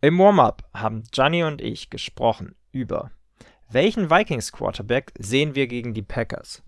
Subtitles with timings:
[0.00, 3.10] Im Warm-up haben Gianni und ich gesprochen über
[3.70, 6.62] welchen Vikings Quarterback sehen wir gegen die Packers?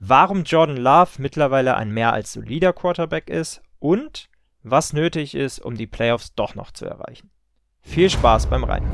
[0.00, 4.28] Warum Jordan Love mittlerweile ein mehr als solider Quarterback ist und
[4.62, 7.30] was nötig ist, um die Playoffs doch noch zu erreichen.
[7.82, 8.90] Viel Spaß beim Reiten.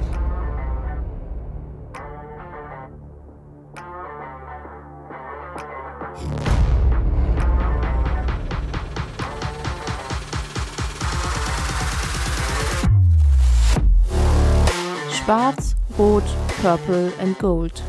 [15.25, 16.23] Schwarz, Rot,
[16.61, 17.83] Purple and Gold.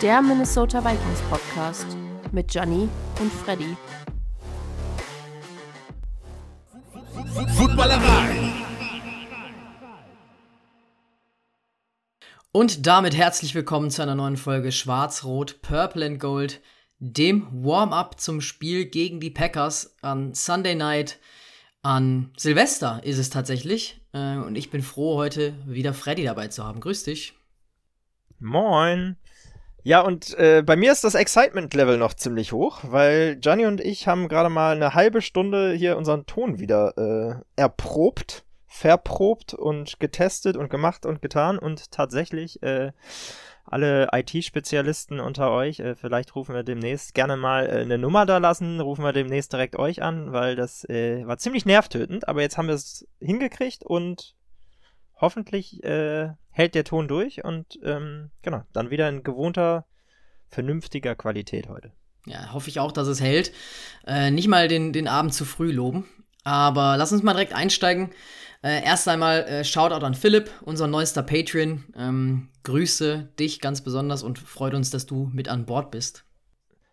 [0.00, 1.84] Der Minnesota Vikings Podcast
[2.30, 2.88] mit Gianni
[3.18, 3.76] und Freddy.
[7.56, 8.52] Footballerei.
[12.52, 16.60] Und damit herzlich willkommen zu einer neuen Folge Schwarz, Rot, Purple and Gold,
[17.00, 21.18] dem Warm-up zum Spiel gegen die Packers an Sunday Night.
[21.86, 24.00] An Silvester ist es tatsächlich.
[24.12, 26.80] Äh, und ich bin froh, heute wieder Freddy dabei zu haben.
[26.80, 27.34] Grüß dich.
[28.40, 29.14] Moin.
[29.84, 34.08] Ja, und äh, bei mir ist das Excitement-Level noch ziemlich hoch, weil Gianni und ich
[34.08, 40.56] haben gerade mal eine halbe Stunde hier unseren Ton wieder äh, erprobt, verprobt und getestet
[40.56, 42.90] und gemacht und getan und tatsächlich äh,
[43.66, 48.38] alle IT-Spezialisten unter euch, äh, vielleicht rufen wir demnächst gerne mal äh, eine Nummer da
[48.38, 52.56] lassen, rufen wir demnächst direkt euch an, weil das äh, war ziemlich nervtötend, aber jetzt
[52.58, 54.34] haben wir es hingekriegt und
[55.16, 59.86] hoffentlich äh, hält der Ton durch und ähm, genau, dann wieder in gewohnter,
[60.48, 61.92] vernünftiger Qualität heute.
[62.26, 63.52] Ja, hoffe ich auch, dass es hält.
[64.06, 66.08] Äh, nicht mal den, den Abend zu früh loben.
[66.46, 68.10] Aber lass uns mal direkt einsteigen.
[68.62, 71.84] Äh, erst einmal äh, Shoutout an Philipp, unser neuester Patreon.
[71.96, 76.24] Ähm, grüße dich ganz besonders und freut uns, dass du mit an Bord bist.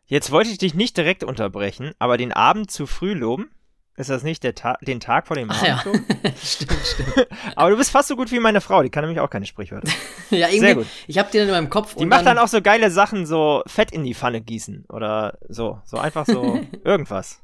[0.08, 3.52] Jetzt wollte ich dich nicht direkt unterbrechen, aber den Abend zu früh loben?
[3.96, 5.68] Ist das nicht der Ta den Tag vor dem Abend?
[5.68, 5.84] Ja.
[6.44, 7.28] stimmt, stimmt.
[7.56, 9.88] Aber du bist fast so gut wie meine Frau, die kann nämlich auch keine Sprichwörter.
[10.32, 10.60] ja, irgendwie.
[10.60, 10.88] Sehr gut.
[11.06, 11.94] Ich hab die dann in meinem Kopf.
[11.94, 15.38] Die macht dann, dann auch so geile Sachen, so Fett in die Pfanne gießen oder
[15.48, 15.80] so.
[15.86, 17.43] So einfach so irgendwas.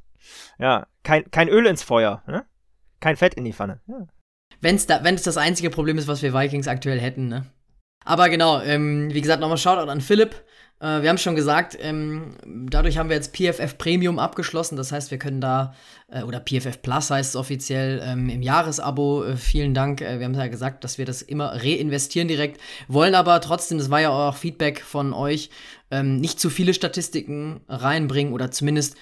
[0.58, 2.46] Ja, kein, kein Öl ins Feuer, ne?
[3.00, 3.80] Kein Fett in die Pfanne.
[3.88, 4.08] Ja.
[4.62, 7.46] Da, wenn es das einzige Problem ist, was wir Vikings aktuell hätten, ne?
[8.06, 10.44] Aber genau, ähm, wie gesagt, nochmal Shoutout an Philipp.
[10.80, 12.36] Äh, wir haben schon gesagt, ähm,
[12.70, 14.78] dadurch haben wir jetzt PFF Premium abgeschlossen.
[14.78, 15.74] Das heißt, wir können da,
[16.08, 19.26] äh, oder PFF Plus heißt es offiziell, ähm, im Jahresabo.
[19.26, 20.02] Äh, vielen Dank.
[20.02, 22.60] Äh, wir haben ja gesagt, dass wir das immer reinvestieren direkt.
[22.88, 25.50] Wollen aber trotzdem, das war ja auch Feedback von euch,
[25.92, 28.96] ähm, nicht zu viele Statistiken reinbringen oder zumindest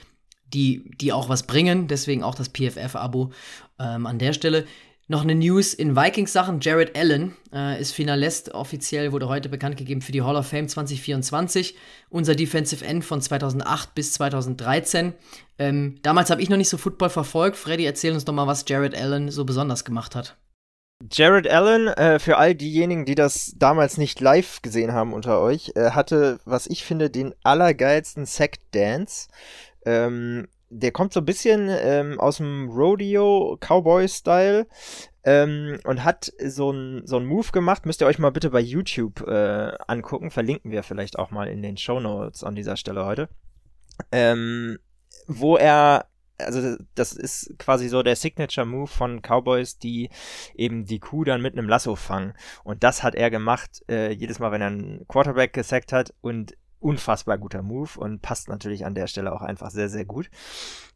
[0.54, 1.88] die, die auch was bringen.
[1.88, 3.32] Deswegen auch das PFF-Abo
[3.80, 4.66] ähm, an der Stelle.
[5.10, 6.60] Noch eine News in Vikings-Sachen.
[6.60, 10.68] Jared Allen äh, ist Finalist offiziell, wurde heute bekannt gegeben für die Hall of Fame
[10.68, 11.76] 2024.
[12.10, 15.14] Unser Defensive End von 2008 bis 2013.
[15.60, 17.56] Ähm, damals habe ich noch nicht so Football verfolgt.
[17.56, 20.36] Freddy, erzähl uns doch mal, was Jared Allen so besonders gemacht hat.
[21.12, 25.72] Jared Allen, äh, für all diejenigen, die das damals nicht live gesehen haben unter euch,
[25.76, 29.28] äh, hatte, was ich finde, den allergeilsten Sack Dance.
[29.88, 34.68] Ähm, der kommt so ein bisschen ähm, aus dem Rodeo-Cowboy-Style
[35.24, 37.86] ähm, und hat so einen so Move gemacht.
[37.86, 40.30] Müsst ihr euch mal bitte bei YouTube äh, angucken.
[40.30, 43.30] Verlinken wir vielleicht auch mal in den Show Notes an dieser Stelle heute.
[44.12, 44.78] Ähm,
[45.28, 46.08] wo er
[46.40, 50.10] also das ist quasi so der Signature Move von Cowboys, die
[50.54, 52.34] eben die Kuh dann mit einem Lasso fangen.
[52.64, 56.14] Und das hat er gemacht, äh, jedes Mal, wenn er einen Quarterback gesackt hat.
[56.22, 60.30] Und unfassbar guter Move und passt natürlich an der Stelle auch einfach sehr, sehr gut.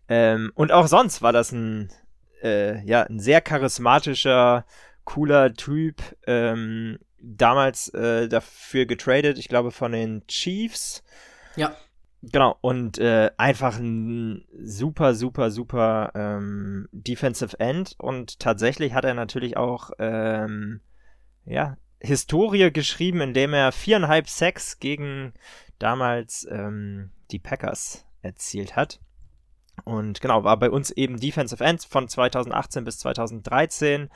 [0.07, 1.89] Ähm, und auch sonst war das ein,
[2.43, 4.65] äh, ja, ein sehr charismatischer,
[5.03, 6.01] cooler Typ.
[6.27, 11.03] Ähm, damals äh, dafür getradet, ich glaube, von den Chiefs.
[11.55, 11.75] Ja.
[12.23, 17.95] Genau, und äh, einfach ein super, super, super ähm, Defensive End.
[17.97, 20.81] Und tatsächlich hat er natürlich auch, ähm,
[21.45, 25.33] ja, Historie geschrieben, indem er viereinhalb Sacks gegen
[25.81, 28.99] damals ähm, die Packers erzielt hat.
[29.83, 34.09] Und genau, war bei uns eben Defensive End von 2018 bis 2013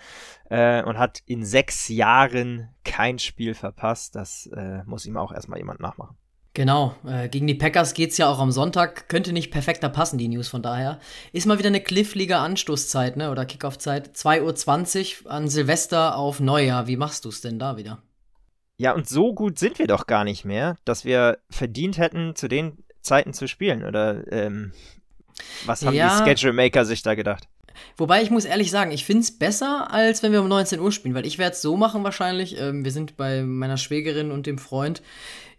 [0.50, 4.16] äh, und hat in sechs Jahren kein Spiel verpasst.
[4.16, 6.18] Das äh, muss ihm auch erstmal jemand nachmachen.
[6.54, 9.10] Genau, äh, gegen die Packers geht es ja auch am Sonntag.
[9.10, 11.00] Könnte nicht perfekter passen, die News von daher.
[11.34, 13.30] Ist mal wieder eine Cliffliga Anstoßzeit, ne?
[13.30, 14.16] Oder Kickoff-Zeit.
[14.16, 16.88] 2.20 Uhr an Silvester auf Neujahr.
[16.88, 18.02] Wie machst du es denn da wieder?
[18.78, 22.48] Ja, und so gut sind wir doch gar nicht mehr, dass wir verdient hätten, zu
[22.48, 23.84] den Zeiten zu spielen.
[23.84, 24.74] Oder ähm,
[25.66, 26.20] was haben ja.
[26.20, 27.48] die Schedule Maker sich da gedacht?
[27.98, 30.92] Wobei ich muss ehrlich sagen, ich finde es besser, als wenn wir um 19 Uhr
[30.92, 32.60] spielen, weil ich werde es so machen wahrscheinlich.
[32.60, 35.02] Ähm, wir sind bei meiner Schwägerin und dem Freund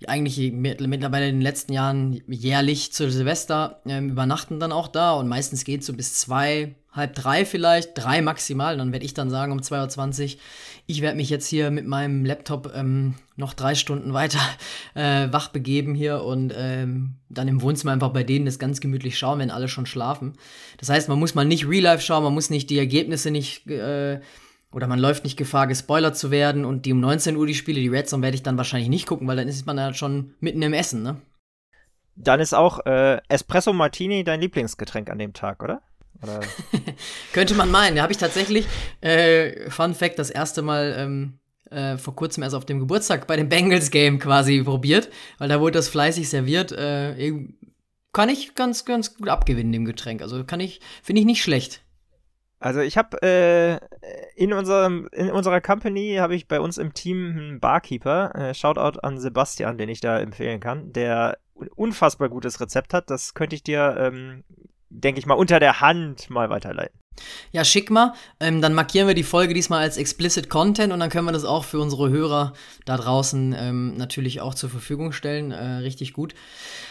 [0.06, 5.28] eigentlich mittlerweile in den letzten Jahren jährlich zu Silvester ähm, übernachten dann auch da und
[5.28, 8.76] meistens geht es so bis zwei, halb drei vielleicht, drei maximal.
[8.76, 10.40] Dann werde ich dann sagen um 2.20 Uhr,
[10.86, 14.40] ich werde mich jetzt hier mit meinem Laptop ähm, noch drei Stunden weiter
[14.94, 19.18] äh, wach begeben hier und ähm, dann im Wohnzimmer einfach bei denen das ganz gemütlich
[19.18, 20.34] schauen, wenn alle schon schlafen.
[20.78, 23.66] Das heißt, man muss mal nicht Real Life schauen, man muss nicht die Ergebnisse nicht
[23.68, 24.20] äh,
[24.72, 27.80] oder man läuft nicht Gefahr, gespoilert zu werden und die um 19 Uhr die Spiele,
[27.80, 30.34] die Red Zone werde ich dann wahrscheinlich nicht gucken, weil dann ist man ja schon
[30.40, 31.16] mitten im Essen, ne?
[32.18, 35.82] Dann ist auch äh, Espresso Martini dein Lieblingsgetränk an dem Tag, oder?
[37.32, 37.96] Könnte man meinen.
[37.96, 38.66] Da habe ich tatsächlich,
[39.00, 41.38] äh, Fun Fact, das erste Mal ähm,
[41.70, 45.60] äh, vor kurzem erst auf dem Geburtstag bei dem Bengals Game quasi probiert, weil da
[45.60, 46.72] wurde das fleißig serviert.
[46.72, 47.48] Äh,
[48.12, 50.22] kann ich ganz, ganz gut abgewinnen, dem Getränk.
[50.22, 51.82] Also kann ich, finde ich nicht schlecht.
[52.58, 53.78] Also ich habe äh,
[54.34, 58.34] in unserem in unserer Company habe ich bei uns im Team einen Barkeeper.
[58.34, 61.38] Äh, Shoutout an Sebastian, den ich da empfehlen kann, der
[61.74, 63.10] unfassbar gutes Rezept hat.
[63.10, 64.44] Das könnte ich dir, ähm,
[64.90, 66.98] denke ich mal, unter der Hand mal weiterleiten.
[67.52, 68.12] Ja, schick mal.
[68.40, 71.44] Ähm, dann markieren wir die Folge diesmal als Explicit Content und dann können wir das
[71.44, 72.52] auch für unsere Hörer
[72.84, 75.50] da draußen ähm, natürlich auch zur Verfügung stellen.
[75.50, 76.34] Äh, richtig gut.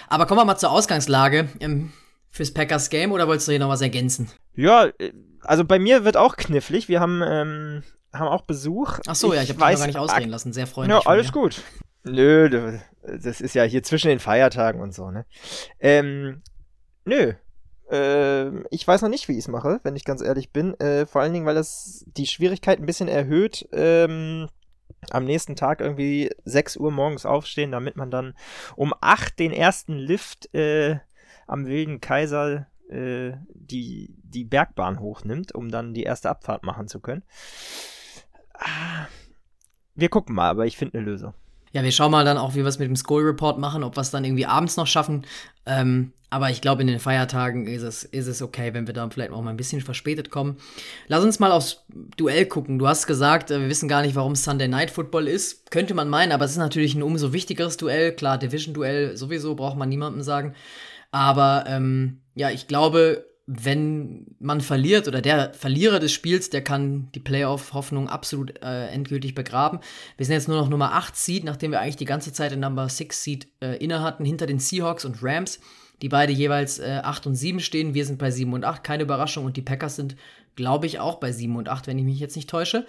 [0.07, 1.91] Aber kommen wir mal zur Ausgangslage ähm,
[2.31, 4.29] fürs Packers Game oder wolltest du hier noch was ergänzen?
[4.55, 5.11] Ja, äh,
[5.41, 6.89] also bei mir wird auch knifflig.
[6.89, 7.83] Wir haben, ähm,
[8.13, 8.99] haben auch Besuch.
[9.07, 10.53] Ach so, ich ja, ich habe dich noch gar nicht ausreden lassen.
[10.53, 11.03] Sehr freundlich.
[11.03, 11.61] Ja, alles gut.
[12.03, 15.25] Nö, das ist ja hier zwischen den Feiertagen und so, ne?
[15.79, 16.43] Ähm,
[17.03, 17.33] nö.
[17.91, 20.79] Äh, ich weiß noch nicht, wie ich es mache, wenn ich ganz ehrlich bin.
[20.79, 23.67] Äh, vor allen Dingen, weil das die Schwierigkeit ein bisschen erhöht.
[23.71, 24.47] Ähm,
[25.11, 28.33] am nächsten Tag irgendwie 6 Uhr morgens aufstehen, damit man dann
[28.75, 30.97] um 8 den ersten Lift äh,
[31.47, 36.99] am Wilden Kaiser äh, die, die Bergbahn hochnimmt, um dann die erste Abfahrt machen zu
[36.99, 37.23] können.
[38.53, 39.07] Ah,
[39.95, 41.33] wir gucken mal, aber ich finde eine Lösung.
[41.71, 43.97] Ja, wir schauen mal dann auch, wie wir es mit dem School Report machen, ob
[43.97, 45.25] wir es dann irgendwie abends noch schaffen.
[45.65, 49.09] Ähm, aber ich glaube, in den Feiertagen ist es, ist es okay, wenn wir da
[49.09, 50.57] vielleicht auch mal ein bisschen verspätet kommen.
[51.07, 51.85] Lass uns mal aufs
[52.17, 52.77] Duell gucken.
[52.77, 55.71] Du hast gesagt, äh, wir wissen gar nicht, warum es Sunday Night Football ist.
[55.71, 58.11] Könnte man meinen, aber es ist natürlich ein umso wichtigeres Duell.
[58.11, 60.55] Klar, Division-Duell sowieso, braucht man niemandem sagen.
[61.09, 67.13] Aber ähm, ja, ich glaube, wenn man verliert oder der Verlierer des Spiels, der kann
[67.15, 69.79] die Playoff-Hoffnung absolut äh, endgültig begraben.
[70.17, 72.59] Wir sind jetzt nur noch Nummer 8 Seed, nachdem wir eigentlich die ganze Zeit den
[72.59, 75.61] Number 6 Seed äh, inne hatten, hinter den Seahawks und Rams,
[76.01, 77.93] die beide jeweils äh, 8 und 7 stehen.
[77.93, 79.45] Wir sind bei 7 und 8, keine Überraschung.
[79.45, 80.15] Und die Packers sind,
[80.55, 82.85] glaube ich, auch bei 7 und 8, wenn ich mich jetzt nicht täusche.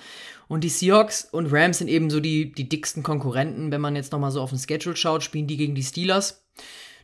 [0.48, 3.72] Und die Seahawks und Rams sind eben so die, die dicksten Konkurrenten.
[3.72, 6.46] Wenn man jetzt nochmal so auf den Schedule schaut, spielen die gegen die Steelers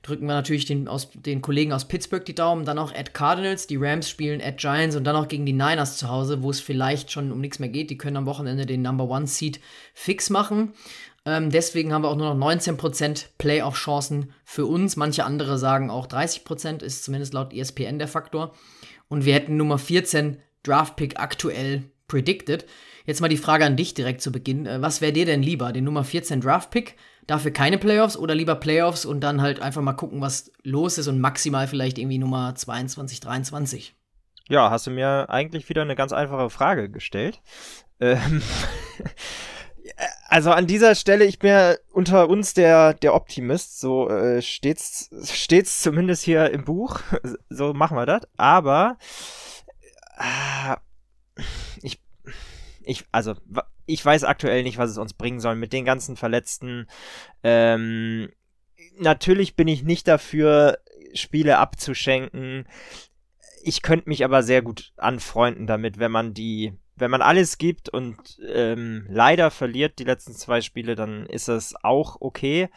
[0.02, 2.64] drücken wir natürlich den, aus, den Kollegen aus Pittsburgh die Daumen.
[2.64, 5.96] Dann auch at Cardinals, die Rams spielen at Giants und dann auch gegen die Niners
[5.96, 7.90] zu Hause, wo es vielleicht schon um nichts mehr geht.
[7.90, 9.60] Die können am Wochenende den Number One Seed
[9.94, 10.74] fix machen.
[11.24, 14.96] Ähm, deswegen haben wir auch nur noch 19% Playoff-Chancen für uns.
[14.96, 18.54] Manche andere sagen auch 30%, ist zumindest laut ESPN der Faktor.
[19.08, 22.66] Und wir hätten Nummer 14 Draft-Pick aktuell predicted.
[23.04, 24.66] Jetzt mal die Frage an dich direkt zu Beginn.
[24.66, 25.72] Äh, was wäre dir denn lieber?
[25.72, 26.96] Den Nummer 14 Draft-Pick
[27.26, 31.08] dafür keine Playoffs oder lieber Playoffs und dann halt einfach mal gucken, was los ist
[31.08, 33.94] und maximal vielleicht irgendwie Nummer 22, 23?
[34.48, 37.40] Ja, hast du mir eigentlich wieder eine ganz einfache Frage gestellt.
[38.00, 38.42] Ähm
[40.32, 45.10] also an dieser Stelle, ich bin ja unter uns der, der Optimist, so äh, steht's,
[45.30, 47.00] steht's zumindest hier im Buch,
[47.50, 48.96] so machen wir das, aber
[50.16, 50.76] äh,
[51.82, 52.00] ich,
[52.82, 53.34] ich, also
[53.84, 56.86] ich weiß aktuell nicht, was es uns bringen soll mit den ganzen Verletzten.
[57.42, 58.32] Ähm,
[58.96, 60.78] natürlich bin ich nicht dafür,
[61.12, 62.66] Spiele abzuschenken.
[63.62, 67.88] Ich könnte mich aber sehr gut anfreunden damit, wenn man die, wenn man alles gibt
[67.88, 68.16] und
[68.48, 72.68] ähm, leider verliert die letzten zwei Spiele, dann ist das auch okay.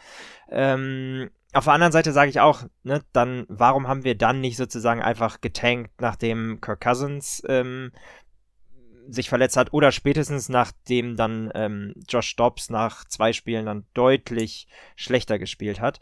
[0.50, 4.56] Ähm, auf der anderen Seite sage ich auch, ne, dann, warum haben wir dann nicht
[4.56, 7.92] sozusagen einfach getankt, nachdem Kirk Cousins ähm,
[9.08, 14.66] sich verletzt hat oder spätestens nachdem dann ähm, Josh Dobbs nach zwei Spielen dann deutlich
[14.96, 16.00] schlechter gespielt hat.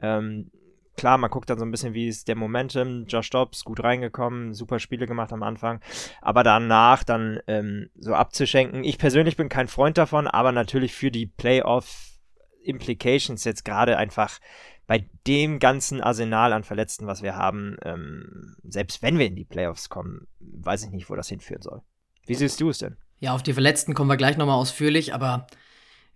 [0.00, 0.52] Ähm,
[0.96, 3.06] klar, man guckt dann so ein bisschen, wie ist der Momentum.
[3.06, 5.80] Josh Dobbs gut reingekommen, super Spiele gemacht am Anfang,
[6.20, 8.84] aber danach dann ähm, so abzuschenken.
[8.84, 12.14] Ich persönlich bin kein Freund davon, aber natürlich für die Playoff
[12.62, 14.38] Implications jetzt gerade einfach
[14.86, 19.44] bei dem ganzen Arsenal an Verletzten, was wir haben, ähm, selbst wenn wir in die
[19.44, 21.80] Playoffs kommen, weiß ich nicht, wo das hinführen soll.
[22.26, 22.96] Wie siehst du es denn?
[23.18, 25.46] Ja, auf die Verletzten kommen wir gleich nochmal ausführlich, aber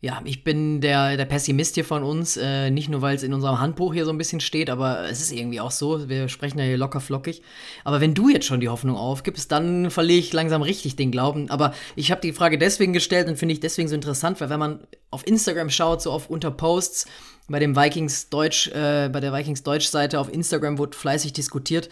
[0.01, 2.37] ja, ich bin der, der Pessimist hier von uns.
[2.37, 5.21] Äh, nicht nur, weil es in unserem Handbuch hier so ein bisschen steht, aber es
[5.21, 6.09] ist irgendwie auch so.
[6.09, 7.43] Wir sprechen ja hier locker flockig.
[7.83, 11.51] Aber wenn du jetzt schon die Hoffnung aufgibst, dann verliere ich langsam richtig den Glauben.
[11.51, 14.61] Aber ich habe die Frage deswegen gestellt und finde ich deswegen so interessant, weil wenn
[14.61, 17.07] man auf Instagram schaut, so auf unter Posts,
[17.49, 21.89] bei dem Vikings Deutsch, äh, bei der Vikings Deutsch Seite auf Instagram wurde fleißig diskutiert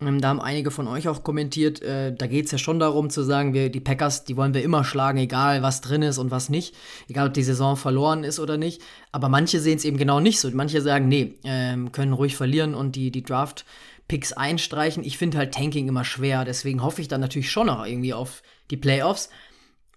[0.00, 3.22] da haben einige von euch auch kommentiert, äh, da geht es ja schon darum zu
[3.22, 6.48] sagen, wir, die Packers, die wollen wir immer schlagen, egal was drin ist und was
[6.48, 6.74] nicht,
[7.08, 8.82] egal ob die Saison verloren ist oder nicht.
[9.12, 10.50] Aber manche sehen es eben genau nicht so.
[10.50, 13.64] Manche sagen, nee, äh, können ruhig verlieren und die, die Draft
[14.08, 15.04] Picks einstreichen.
[15.04, 18.42] Ich finde halt Tanking immer schwer, deswegen hoffe ich dann natürlich schon noch irgendwie auf
[18.70, 19.30] die Playoffs.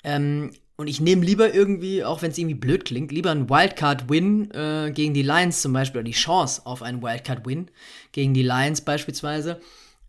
[0.03, 4.51] Ähm, und ich nehme lieber irgendwie, auch wenn es irgendwie blöd klingt, lieber einen Wildcard-Win
[4.51, 7.71] äh, gegen die Lions zum Beispiel, oder die Chance auf einen Wildcard-Win
[8.11, 9.59] gegen die Lions beispielsweise,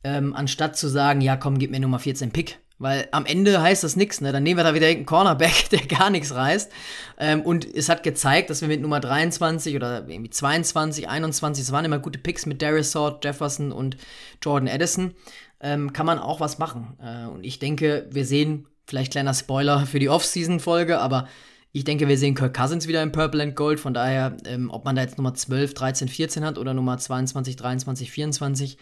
[0.09, 2.59] ähm, anstatt zu sagen, ja komm, gib mir Nummer 14 Pick.
[2.81, 4.31] Weil am Ende heißt das nichts, ne?
[4.31, 6.71] Dann nehmen wir da wieder irgendeinen Cornerback, der gar nichts reißt.
[7.19, 11.73] Ähm, und es hat gezeigt, dass wir mit Nummer 23 oder irgendwie 22, 21, es
[11.73, 13.97] waren immer gute Picks mit Darius Sword, Jefferson und
[14.41, 15.15] Jordan Edison,
[15.61, 16.97] ähm, kann man auch was machen.
[17.03, 21.27] Äh, und ich denke, wir sehen, vielleicht kleiner Spoiler für die Off-Season-Folge, aber
[21.73, 23.81] ich denke, wir sehen Kirk Cousins wieder im Purple and Gold.
[23.81, 27.57] Von daher, ähm, ob man da jetzt Nummer 12, 13, 14 hat oder Nummer 22,
[27.57, 28.79] 23, 24,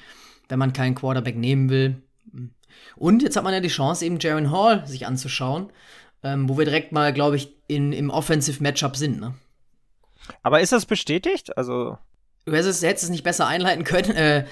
[0.48, 2.02] wenn man keinen Quarterback nehmen will.
[2.96, 5.70] Und jetzt hat man ja die Chance, eben Jaron Hall sich anzuschauen,
[6.22, 9.20] ähm, wo wir direkt mal, glaube ich, in, im Offensive Matchup sind.
[9.20, 9.34] Ne?
[10.42, 11.56] Aber ist das bestätigt?
[11.56, 11.98] Also.
[12.44, 14.10] Du hättest es nicht besser einleiten können.
[14.12, 14.46] Äh,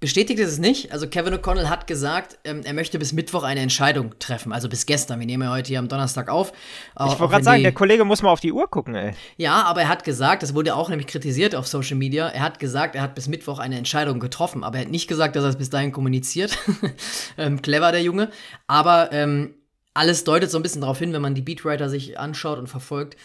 [0.00, 0.92] Bestätigt ist es nicht.
[0.92, 4.52] Also Kevin O'Connell hat gesagt, ähm, er möchte bis Mittwoch eine Entscheidung treffen.
[4.52, 5.18] Also bis gestern.
[5.18, 6.52] Wir nehmen ja heute hier am Donnerstag auf.
[6.52, 9.14] ich wollte gerade sagen, der Kollege muss mal auf die Uhr gucken, ey.
[9.36, 12.60] Ja, aber er hat gesagt, das wurde auch nämlich kritisiert auf Social Media, er hat
[12.60, 14.62] gesagt, er hat bis Mittwoch eine Entscheidung getroffen.
[14.62, 16.56] Aber er hat nicht gesagt, dass er es bis dahin kommuniziert.
[17.36, 18.30] ähm, clever, der Junge.
[18.68, 19.54] Aber ähm,
[19.94, 23.16] alles deutet so ein bisschen darauf hin, wenn man die Beatwriter sich anschaut und verfolgt,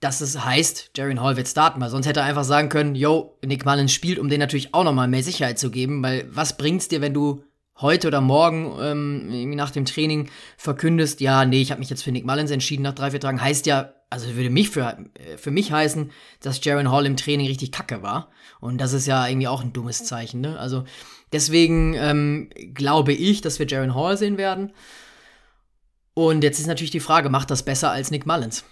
[0.00, 3.38] dass es heißt, Jaron Hall wird starten, weil sonst hätte er einfach sagen können, yo,
[3.44, 6.88] Nick Mullins spielt, um den natürlich auch nochmal mehr Sicherheit zu geben, weil was bringt's
[6.88, 7.44] dir, wenn du
[7.80, 12.12] heute oder morgen ähm, nach dem Training verkündest, ja, nee, ich habe mich jetzt für
[12.12, 15.50] Nick Mullins entschieden nach drei, vier Tagen, heißt ja, also würde mich für, äh, für
[15.50, 18.30] mich heißen, dass Jaron Hall im Training richtig kacke war.
[18.58, 20.58] Und das ist ja irgendwie auch ein dummes Zeichen, ne?
[20.58, 20.84] Also
[21.32, 24.72] deswegen ähm, glaube ich, dass wir Jaron Hall sehen werden.
[26.14, 28.64] Und jetzt ist natürlich die Frage, macht das besser als Nick Mullins?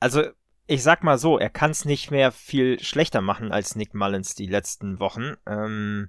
[0.00, 0.24] Also
[0.66, 4.34] ich sag mal so, er kann es nicht mehr viel schlechter machen als Nick Mullins
[4.34, 5.34] die letzten Wochen.
[5.46, 6.08] Ähm,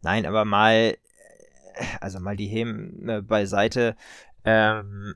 [0.00, 0.96] nein, aber mal, äh,
[2.00, 3.96] also mal die Hemen äh, beiseite.
[4.44, 5.14] Ähm,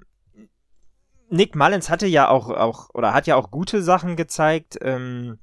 [1.31, 4.79] Nick Mullins hatte ja auch, auch, oder hat ja auch gute Sachen gezeigt.
[4.83, 5.39] Ähm,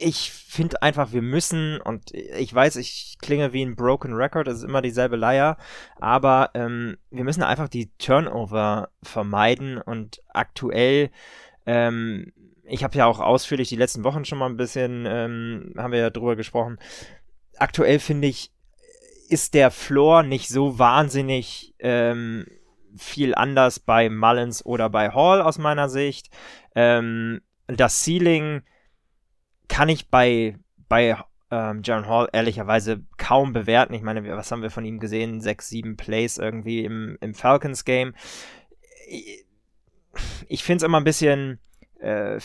[0.00, 4.58] ich finde einfach, wir müssen, und ich weiß, ich klinge wie ein Broken Record, es
[4.58, 5.58] ist immer dieselbe Leier,
[5.96, 11.10] aber ähm, wir müssen einfach die Turnover vermeiden und aktuell
[11.70, 12.32] ähm,
[12.64, 16.00] ich habe ja auch ausführlich die letzten Wochen schon mal ein bisschen, ähm, haben wir
[16.00, 16.78] ja drüber gesprochen.
[17.58, 18.52] Aktuell finde ich,
[19.28, 22.44] ist der Floor nicht so wahnsinnig ähm,
[22.96, 26.30] viel anders bei Mullins oder bei Hall aus meiner Sicht.
[26.74, 28.62] Ähm, das Ceiling
[29.68, 30.58] kann ich bei,
[30.88, 31.16] bei
[31.52, 33.94] ähm, Jaron Hall ehrlicherweise kaum bewerten.
[33.94, 35.40] Ich meine, was haben wir von ihm gesehen?
[35.40, 38.14] Sechs, sieben Plays irgendwie im, im Falcons-Game
[40.48, 41.58] ich finde es immer ein bisschen,
[42.00, 42.38] äh,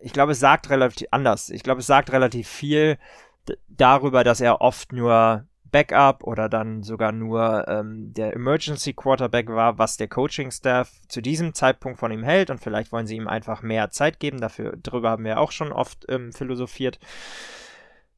[0.00, 1.50] ich glaube, es sagt relativ anders.
[1.50, 2.98] Ich glaube, es sagt relativ viel
[3.68, 9.78] darüber, dass er oft nur Backup oder dann sogar nur ähm, der Emergency Quarterback war,
[9.78, 13.28] was der Coaching Staff zu diesem Zeitpunkt von ihm hält und vielleicht wollen sie ihm
[13.28, 14.40] einfach mehr Zeit geben.
[14.40, 16.98] Dafür darüber haben wir auch schon oft ähm, philosophiert.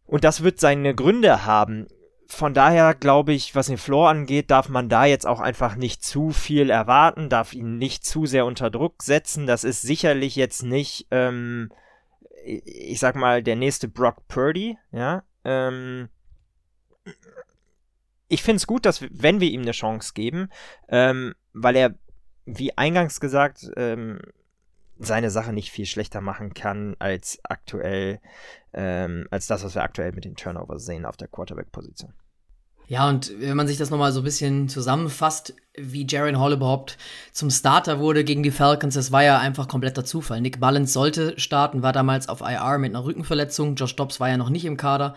[0.07, 1.87] Und das wird seine Gründe haben
[2.33, 6.05] von daher glaube ich, was den Floor angeht, darf man da jetzt auch einfach nicht
[6.05, 9.47] zu viel erwarten, darf ihn nicht zu sehr unter Druck setzen.
[9.47, 11.71] Das ist sicherlich jetzt nicht, ähm,
[12.45, 15.25] ich sag mal, der nächste Brock Purdy, ja.
[15.45, 16.09] Ähm,
[18.29, 20.51] ich finde es gut, dass, wenn wir ihm eine Chance geben,
[20.89, 21.95] ähm, weil er,
[22.47, 24.21] wie eingangs gesagt, ähm,
[25.01, 28.21] seine Sache nicht viel schlechter machen kann als aktuell,
[28.73, 32.13] ähm, als das, was wir aktuell mit den Turnovers sehen auf der Quarterback-Position.
[32.91, 36.99] Ja, und wenn man sich das nochmal so ein bisschen zusammenfasst, wie Jaron Hall überhaupt
[37.31, 40.41] zum Starter wurde gegen die Falcons, das war ja einfach kompletter Zufall.
[40.41, 43.77] Nick Mullins sollte starten, war damals auf IR mit einer Rückenverletzung.
[43.77, 45.15] Josh Dobbs war ja noch nicht im Kader.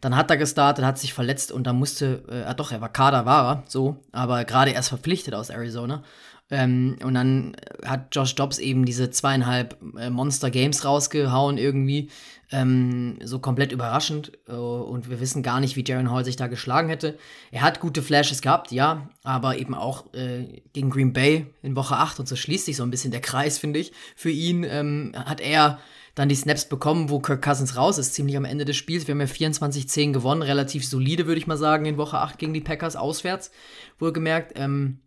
[0.00, 3.26] Dann hat er gestartet, hat sich verletzt und dann musste, äh, doch, er war Kader,
[3.26, 6.04] war er, so, aber gerade erst verpflichtet aus Arizona.
[6.50, 12.10] Ähm, und dann hat Josh Dobbs eben diese zweieinhalb äh, Monster Games rausgehauen irgendwie.
[12.52, 14.32] Ähm, so komplett überraschend.
[14.46, 17.18] Äh, und wir wissen gar nicht, wie Jaron Hall sich da geschlagen hätte.
[17.50, 21.96] Er hat gute Flashes gehabt, ja, aber eben auch äh, gegen Green Bay in Woche
[21.96, 23.92] 8 und so schließt sich so ein bisschen der Kreis, finde ich.
[24.14, 25.80] Für ihn ähm, hat er
[26.14, 29.06] dann die Snaps bekommen, wo Kirk Cousins raus ist, ziemlich am Ende des Spiels.
[29.06, 32.54] Wir haben ja 24-10 gewonnen, relativ solide, würde ich mal sagen, in Woche 8 gegen
[32.54, 33.50] die Packers auswärts,
[33.98, 34.52] wohlgemerkt.
[34.54, 35.00] Ähm,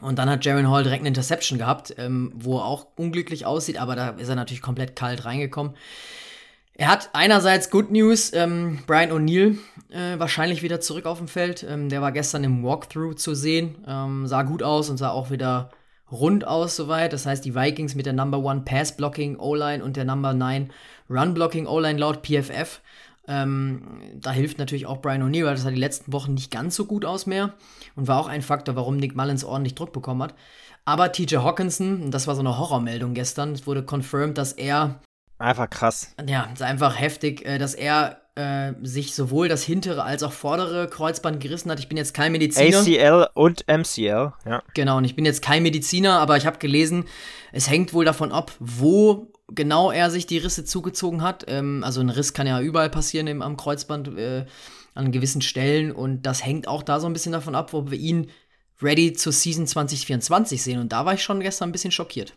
[0.00, 3.80] und dann hat Jaron Hall direkt eine Interception gehabt, ähm, wo er auch unglücklich aussieht,
[3.80, 5.74] aber da ist er natürlich komplett kalt reingekommen.
[6.74, 9.58] Er hat einerseits Good News, ähm, Brian O'Neill
[9.90, 11.66] äh, wahrscheinlich wieder zurück auf dem Feld.
[11.68, 15.30] Ähm, der war gestern im Walkthrough zu sehen, ähm, sah gut aus und sah auch
[15.30, 15.70] wieder
[16.12, 17.12] rund aus soweit.
[17.12, 20.70] Das heißt, die Vikings mit der Number One Pass Blocking O-Line und der Number 9
[21.10, 22.80] Run Blocking O-Line laut PFF.
[23.28, 23.82] Ähm,
[24.14, 26.86] da hilft natürlich auch Brian O'Neill, weil das sah die letzten Wochen nicht ganz so
[26.86, 27.52] gut aus mehr
[27.94, 30.34] und war auch ein Faktor, warum Nick Mullins ordentlich Druck bekommen hat.
[30.84, 35.00] Aber TJ Hawkinson, das war so eine Horrormeldung gestern, es wurde confirmed, dass er
[35.38, 36.14] Einfach krass.
[36.26, 40.88] Ja, ist einfach heftig, äh, dass er äh, sich sowohl das hintere als auch vordere
[40.88, 41.78] Kreuzband gerissen hat.
[41.78, 42.78] Ich bin jetzt kein Mediziner.
[42.78, 44.62] ACL und MCL, ja.
[44.74, 47.04] Genau, und ich bin jetzt kein Mediziner, aber ich habe gelesen,
[47.52, 51.44] es hängt wohl davon ab, wo genau er sich die Risse zugezogen hat.
[51.48, 54.46] Ähm, also ein Riss kann ja überall passieren im, am Kreuzband äh,
[54.94, 57.98] an gewissen Stellen und das hängt auch da so ein bisschen davon ab, wo wir
[57.98, 58.30] ihn
[58.82, 60.80] ready zur Season 2024 sehen.
[60.80, 62.34] Und da war ich schon gestern ein bisschen schockiert.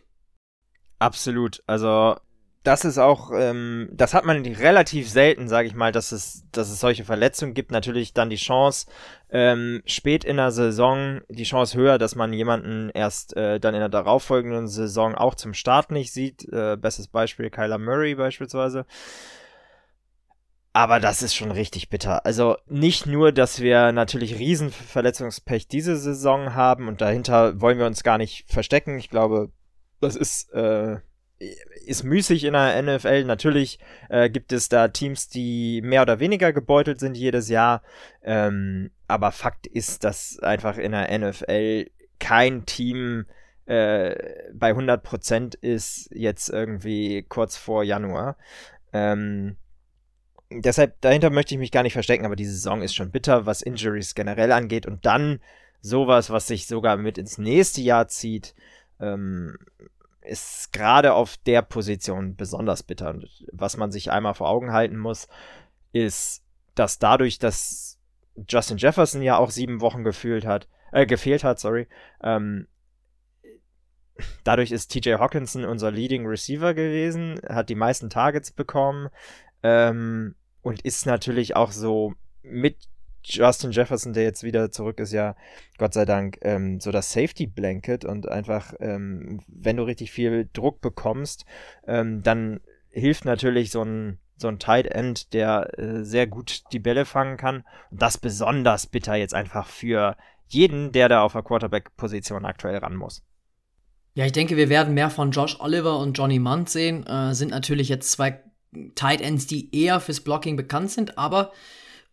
[0.99, 1.63] Absolut.
[1.67, 2.15] Also
[2.63, 6.69] das ist auch, ähm, das hat man relativ selten, sage ich mal, dass es, dass
[6.69, 7.71] es solche Verletzungen gibt.
[7.71, 8.85] Natürlich dann die Chance,
[9.31, 13.79] ähm, spät in der Saison, die Chance höher, dass man jemanden erst äh, dann in
[13.79, 16.47] der darauffolgenden Saison auch zum Start nicht sieht.
[16.53, 18.85] Äh, bestes Beispiel Kyler Murray beispielsweise.
[20.73, 22.25] Aber das ist schon richtig bitter.
[22.25, 28.03] Also nicht nur, dass wir natürlich Riesenverletzungspech diese Saison haben und dahinter wollen wir uns
[28.03, 28.97] gar nicht verstecken.
[28.97, 29.51] Ich glaube,
[29.99, 30.99] das ist äh,
[31.85, 33.23] ist müßig in der NFL.
[33.25, 33.79] Natürlich
[34.09, 37.81] äh, gibt es da Teams, die mehr oder weniger gebeutelt sind jedes Jahr.
[38.23, 41.87] Ähm, aber Fakt ist, dass einfach in der NFL
[42.19, 43.25] kein Team
[43.65, 44.15] äh,
[44.53, 48.37] bei 100% ist jetzt irgendwie kurz vor Januar.
[48.93, 49.57] Ähm,
[50.51, 53.61] deshalb, dahinter möchte ich mich gar nicht verstecken, aber die Saison ist schon bitter, was
[53.61, 54.85] Injuries generell angeht.
[54.85, 55.39] Und dann
[55.81, 58.53] sowas, was sich sogar mit ins nächste Jahr zieht.
[58.99, 59.57] Ähm,
[60.21, 63.09] ist gerade auf der Position besonders bitter.
[63.09, 65.27] Und was man sich einmal vor Augen halten muss,
[65.91, 66.43] ist,
[66.75, 67.99] dass dadurch, dass
[68.47, 71.87] Justin Jefferson ja auch sieben Wochen gefühlt hat, äh, gefehlt hat, sorry,
[72.21, 72.67] ähm,
[74.43, 79.09] dadurch ist TJ Hawkinson unser Leading Receiver gewesen, hat die meisten Targets bekommen
[79.63, 82.77] ähm, und ist natürlich auch so mit
[83.23, 85.35] Justin Jefferson, der jetzt wieder zurück ist, ja,
[85.77, 90.49] Gott sei Dank, ähm, so das Safety Blanket und einfach, ähm, wenn du richtig viel
[90.53, 91.45] Druck bekommst,
[91.87, 96.79] ähm, dann hilft natürlich so ein, so ein Tight End, der äh, sehr gut die
[96.79, 97.63] Bälle fangen kann.
[97.91, 102.95] Und das besonders bitter jetzt einfach für jeden, der da auf der Quarterback-Position aktuell ran
[102.95, 103.23] muss.
[104.13, 107.05] Ja, ich denke, wir werden mehr von Josh Oliver und Johnny Munt sehen.
[107.07, 108.41] Äh, sind natürlich jetzt zwei
[108.95, 111.51] Tight Ends, die eher fürs Blocking bekannt sind, aber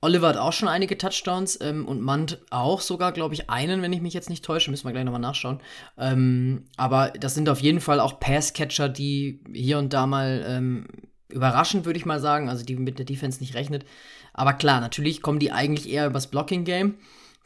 [0.01, 3.93] Oliver hat auch schon einige Touchdowns ähm, und Mand auch sogar, glaube ich, einen, wenn
[3.93, 4.71] ich mich jetzt nicht täusche.
[4.71, 5.61] Müssen wir gleich nochmal nachschauen.
[5.97, 10.87] Ähm, aber das sind auf jeden Fall auch Passcatcher, die hier und da mal ähm,
[11.29, 13.85] überraschend, würde ich mal sagen, also die mit der Defense nicht rechnet.
[14.33, 16.95] Aber klar, natürlich kommen die eigentlich eher übers Blocking-Game.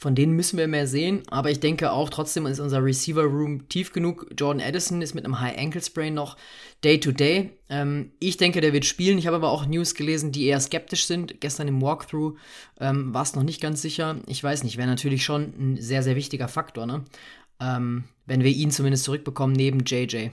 [0.02, 3.68] Von denen müssen wir mehr sehen, aber ich denke auch trotzdem ist unser Receiver Room
[3.68, 4.26] tief genug.
[4.36, 6.36] Jordan Addison ist mit einem High Ankle Sprain noch
[6.82, 7.56] Day to Day.
[7.68, 9.16] Ähm, ich denke, der wird spielen.
[9.16, 11.40] Ich habe aber auch News gelesen, die eher skeptisch sind.
[11.40, 12.36] Gestern im Walkthrough
[12.80, 14.16] ähm, war es noch nicht ganz sicher.
[14.26, 17.04] Ich weiß nicht, wäre natürlich schon ein sehr, sehr wichtiger Faktor, ne?
[17.60, 20.30] Ähm, wenn wir ihn zumindest zurückbekommen neben JJ.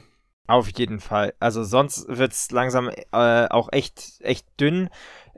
[0.50, 1.36] Auf jeden Fall.
[1.40, 4.90] Also sonst wird es langsam äh, auch echt, echt dünn.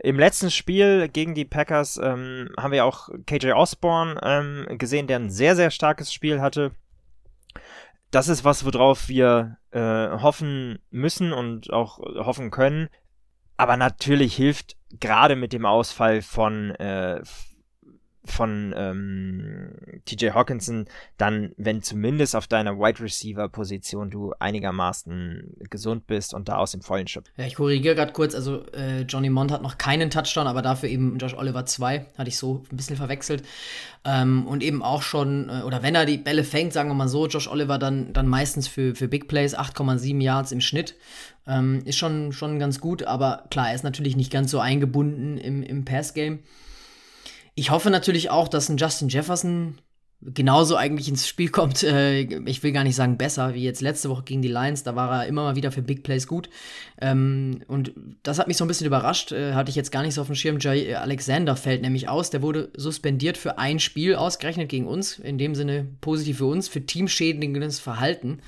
[0.03, 5.19] Im letzten Spiel gegen die Packers ähm, haben wir auch KJ Osborne ähm, gesehen, der
[5.19, 6.71] ein sehr, sehr starkes Spiel hatte.
[8.09, 12.89] Das ist was, worauf wir äh, hoffen müssen und auch hoffen können.
[13.57, 17.21] Aber natürlich hilft gerade mit dem Ausfall von, äh,
[18.23, 19.71] von ähm,
[20.05, 20.85] TJ Hawkinson
[21.17, 26.71] dann, wenn zumindest auf deiner Wide Receiver Position du einigermaßen gesund bist und da aus
[26.71, 27.25] dem vollen Schub.
[27.37, 30.89] Ja, ich korrigiere gerade kurz, also äh, Johnny Mond hat noch keinen Touchdown, aber dafür
[30.89, 33.43] eben Josh Oliver 2, hatte ich so ein bisschen verwechselt.
[34.05, 37.07] Ähm, und eben auch schon, äh, oder wenn er die Bälle fängt, sagen wir mal
[37.07, 40.95] so, Josh Oliver dann, dann meistens für, für Big Plays 8,7 Yards im Schnitt.
[41.47, 45.37] Ähm, ist schon, schon ganz gut, aber klar, er ist natürlich nicht ganz so eingebunden
[45.37, 46.39] im, im Pass-Game.
[47.55, 49.77] Ich hoffe natürlich auch, dass ein Justin Jefferson
[50.21, 51.83] genauso eigentlich ins Spiel kommt.
[51.83, 54.83] Äh, ich will gar nicht sagen besser, wie jetzt letzte Woche gegen die Lions.
[54.83, 56.49] Da war er immer mal wieder für Big Plays gut.
[56.99, 59.31] Ähm, und das hat mich so ein bisschen überrascht.
[59.31, 60.59] Äh, hatte ich jetzt gar nicht so auf dem Schirm.
[60.59, 62.29] Jay Alexander fällt nämlich aus.
[62.29, 65.17] Der wurde suspendiert für ein Spiel, ausgerechnet gegen uns.
[65.17, 68.41] In dem Sinne positiv für uns, für teamschädigendes Verhalten.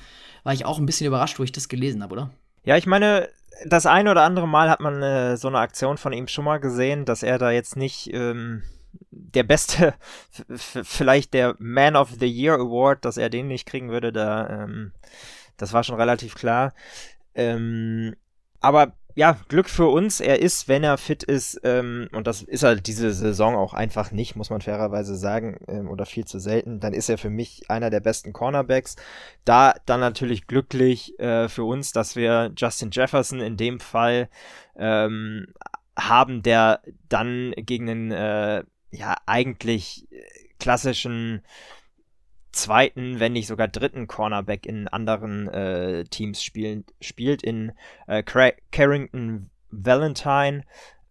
[0.44, 2.30] War ich auch ein bisschen überrascht, wo ich das gelesen habe, oder?
[2.64, 3.28] Ja, ich meine,
[3.66, 6.58] das ein oder andere Mal hat man äh, so eine Aktion von ihm schon mal
[6.58, 8.10] gesehen, dass er da jetzt nicht.
[8.12, 8.62] Ähm
[9.10, 9.94] der beste,
[10.56, 14.92] vielleicht der Man of the Year Award, dass er den nicht kriegen würde, da, ähm,
[15.56, 16.72] das war schon relativ klar.
[17.34, 18.14] Ähm,
[18.60, 20.20] aber ja, Glück für uns.
[20.20, 24.10] Er ist, wenn er fit ist, ähm, und das ist halt diese Saison auch einfach
[24.10, 27.70] nicht, muss man fairerweise sagen, ähm, oder viel zu selten, dann ist er für mich
[27.70, 28.96] einer der besten Cornerbacks.
[29.44, 34.28] Da dann natürlich glücklich äh, für uns, dass wir Justin Jefferson in dem Fall
[34.76, 35.46] ähm,
[35.96, 40.08] haben, der dann gegen den, äh, ja, eigentlich
[40.58, 41.42] klassischen
[42.52, 47.72] zweiten, wenn nicht sogar dritten Cornerback in anderen äh, Teams spielen, spielt, in
[48.06, 50.62] äh, Carrington Valentine,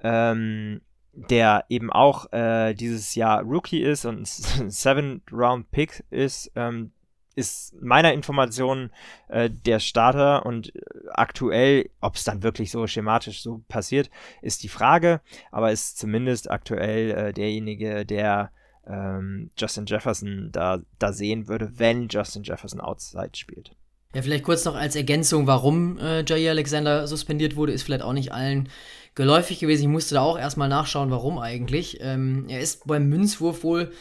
[0.02, 6.92] ähm, der eben auch äh, dieses Jahr Rookie ist und Seven-Round-Pick ist, ähm,
[7.36, 8.92] ist meiner Information
[9.28, 14.10] äh, der Starter und äh, aktuell, ob es dann wirklich so schematisch so passiert,
[14.42, 18.52] ist die Frage, aber ist zumindest aktuell äh, derjenige, der
[18.88, 23.72] ähm, Justin Jefferson da, da sehen würde, wenn Justin Jefferson outside spielt.
[24.14, 28.14] Ja, vielleicht kurz noch als Ergänzung, warum äh, Jair Alexander suspendiert wurde, ist vielleicht auch
[28.14, 28.70] nicht allen
[29.16, 29.84] geläufig gewesen.
[29.84, 32.00] Ich musste da auch erstmal nachschauen, warum eigentlich.
[32.02, 33.92] Ähm, er ist beim Münzwurf wohl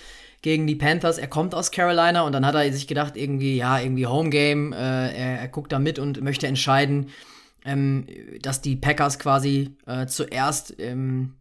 [0.42, 1.18] gegen die Panthers.
[1.18, 4.76] Er kommt aus Carolina und dann hat er sich gedacht, irgendwie, ja, irgendwie Homegame.
[4.76, 7.10] Äh, er, er guckt da mit und möchte entscheiden,
[7.64, 8.06] ähm,
[8.42, 11.34] dass die Packers quasi äh, zuerst ähm,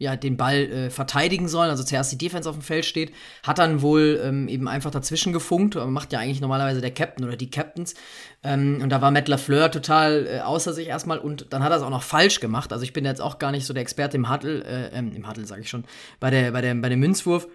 [0.00, 3.58] ja, den Ball äh, verteidigen sollen, also zuerst die Defense auf dem Feld steht, hat
[3.58, 7.50] dann wohl ähm, eben einfach dazwischen gefunkt, macht ja eigentlich normalerweise der Captain oder die
[7.50, 7.94] Captains.
[8.42, 11.76] Ähm, und da war Matt LaFleur total äh, außer sich erstmal und dann hat er
[11.76, 12.72] es auch noch falsch gemacht.
[12.72, 15.28] Also ich bin jetzt auch gar nicht so der Experte im Huddle, äh, ähm, im
[15.28, 15.84] Huddle sage ich schon,
[16.18, 17.46] bei, der, bei, der, bei dem Münzwurf.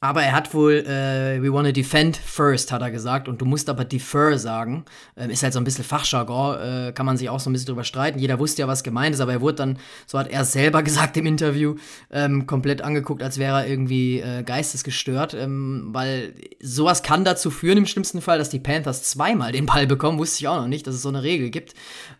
[0.00, 3.28] Aber er hat wohl, äh, we wanna defend first, hat er gesagt.
[3.28, 4.84] Und du musst aber defer sagen.
[5.16, 7.68] Ähm, ist halt so ein bisschen Fachjargon, äh, kann man sich auch so ein bisschen
[7.68, 8.18] drüber streiten.
[8.18, 11.16] Jeder wusste ja, was gemeint ist, aber er wurde dann, so hat er selber gesagt
[11.16, 11.76] im Interview,
[12.10, 15.32] ähm, komplett angeguckt, als wäre er irgendwie äh, geistesgestört.
[15.32, 19.86] Ähm, weil sowas kann dazu führen, im schlimmsten Fall, dass die Panthers zweimal den Ball
[19.86, 20.18] bekommen.
[20.18, 21.72] Wusste ich auch noch nicht, dass es so eine Regel gibt,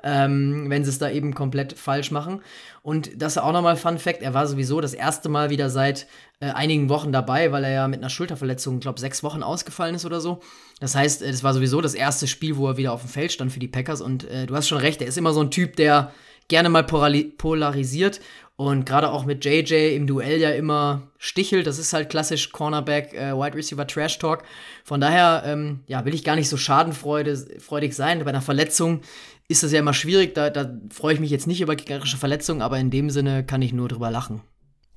[0.03, 2.41] ähm, wenn sie es da eben komplett falsch machen.
[2.87, 6.07] Und das ist auch nochmal Fun Fact, er war sowieso das erste Mal wieder seit
[6.39, 10.07] äh, einigen Wochen dabei, weil er ja mit einer Schulterverletzung, glaube sechs Wochen ausgefallen ist
[10.07, 10.39] oder so.
[10.79, 13.51] Das heißt, es war sowieso das erste Spiel, wo er wieder auf dem Feld stand
[13.51, 14.01] für die Packers.
[14.01, 16.13] Und äh, du hast schon recht, er ist immer so ein Typ, der
[16.49, 18.21] gerne mal polarisiert
[18.57, 21.67] und gerade auch mit JJ im Duell ja immer stichelt.
[21.67, 24.45] Das ist halt klassisch Cornerback, äh, Wide Receiver Trash Talk.
[24.83, 28.25] Von daher, ähm, ja, will ich gar nicht so schadenfreudig sein.
[28.25, 29.03] Bei einer Verletzung
[29.49, 30.35] ist das ja immer schwierig.
[30.35, 33.61] Da, da freue ich mich jetzt nicht über gegnerische Verletzungen, aber in dem Sinne kann
[33.61, 34.41] ich nur drüber lachen.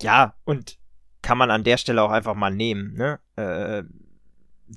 [0.00, 0.78] Ja, und
[1.20, 3.18] kann man an der Stelle auch einfach mal nehmen, ne?
[3.36, 3.82] Äh,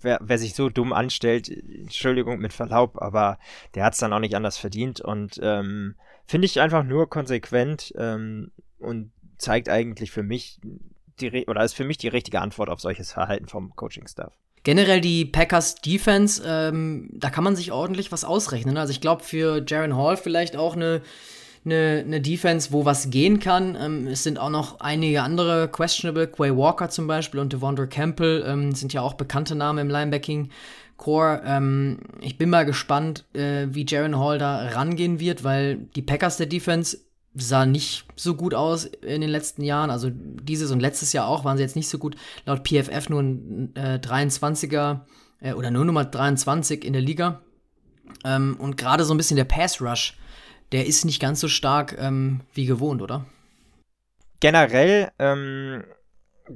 [0.02, 3.38] wer, wer sich so dumm anstellt, Entschuldigung mit Verlaub, aber
[3.76, 7.94] der hat es dann auch nicht anders verdient und ähm, finde ich einfach nur konsequent
[7.98, 10.60] ähm, und zeigt eigentlich für mich
[11.20, 14.34] die, oder ist für mich die richtige Antwort auf solches Verhalten vom Coaching-Staff.
[14.64, 18.78] Generell die Packers Defense, ähm, da kann man sich ordentlich was ausrechnen.
[18.78, 21.02] Also ich glaube für Jaron Hall vielleicht auch eine,
[21.66, 23.76] eine, eine Defense, wo was gehen kann.
[23.80, 26.28] Ähm, es sind auch noch einige andere questionable.
[26.28, 30.50] Quay Walker zum Beispiel und Devondre Campbell ähm, sind ja auch bekannte Namen im Linebacking.
[31.04, 31.42] Core.
[31.46, 36.38] Ähm, ich bin mal gespannt, äh, wie Jaron Hall da rangehen wird, weil die Packers
[36.38, 36.98] der Defense
[37.36, 39.90] sah nicht so gut aus in den letzten Jahren.
[39.90, 42.16] Also dieses und letztes Jahr auch waren sie jetzt nicht so gut.
[42.46, 45.02] Laut PFF nur ein äh, 23er
[45.42, 47.42] äh, oder nur Nummer 23 in der Liga.
[48.24, 50.18] Ähm, und gerade so ein bisschen der Pass Rush,
[50.72, 53.26] der ist nicht ganz so stark ähm, wie gewohnt, oder?
[54.40, 55.84] Generell ähm,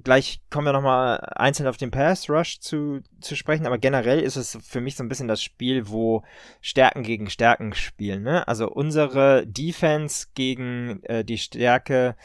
[0.03, 4.35] gleich kommen wir nochmal einzeln auf den Pass Rush zu, zu sprechen, aber generell ist
[4.35, 6.23] es für mich so ein bisschen das Spiel, wo
[6.61, 8.23] Stärken gegen Stärken spielen.
[8.23, 8.47] Ne?
[8.47, 12.15] Also unsere Defense gegen äh, die Stärke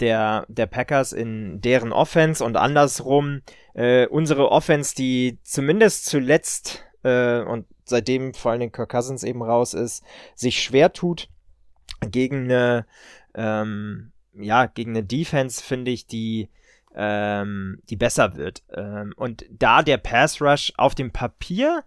[0.00, 3.42] der, der Packers in deren Offense und andersrum
[3.74, 9.42] äh, unsere Offense, die zumindest zuletzt äh, und seitdem vor allem den Kirk Cousins eben
[9.42, 10.02] raus ist,
[10.34, 11.28] sich schwer tut
[12.00, 12.86] gegen eine
[13.34, 16.48] ähm, ja, gegen eine Defense, finde ich, die
[16.94, 18.62] ähm, die besser wird.
[18.74, 21.84] Ähm, und da der Pass Rush auf dem Papier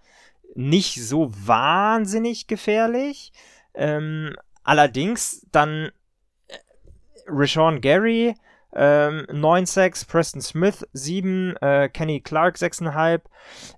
[0.56, 3.34] nicht so wahnsinnig gefährlich,
[3.74, 5.91] ähm, allerdings dann
[6.48, 6.58] äh,
[7.28, 8.36] Rashawn Gary
[8.76, 13.22] ähm, 9 6 Preston Smith 7, äh, Kenny Clark 6,5,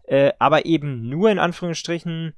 [0.03, 2.33] äh, aber eben nur in Anführungsstrichen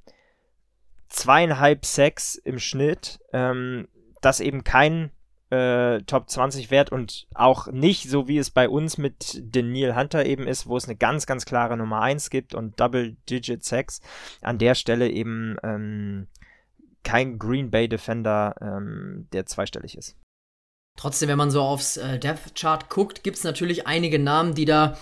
[1.08, 3.88] zweieinhalb Sacks im Schnitt, ähm,
[4.20, 5.10] das eben kein
[5.50, 10.24] äh, Top 20 wert und auch nicht so wie es bei uns mit Daniel Hunter
[10.24, 14.00] eben ist, wo es eine ganz, ganz klare Nummer 1 gibt und Double-Digit Sex.
[14.42, 16.28] An der Stelle eben ähm,
[17.02, 20.16] kein Green Bay Defender, ähm, der zweistellig ist.
[20.96, 24.66] Trotzdem, wenn man so aufs äh, Depth Chart guckt, gibt es natürlich einige Namen, die
[24.66, 24.96] da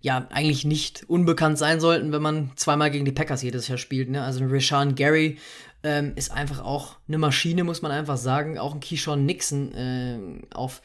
[0.00, 4.10] ja eigentlich nicht unbekannt sein sollten, wenn man zweimal gegen die Packers jedes Jahr spielt.
[4.10, 4.22] Ne?
[4.22, 5.38] Also Rashawn Gary
[5.82, 8.58] ähm, ist einfach auch eine Maschine, muss man einfach sagen.
[8.58, 10.18] Auch ein Keyshawn Nixon äh,
[10.54, 10.82] auf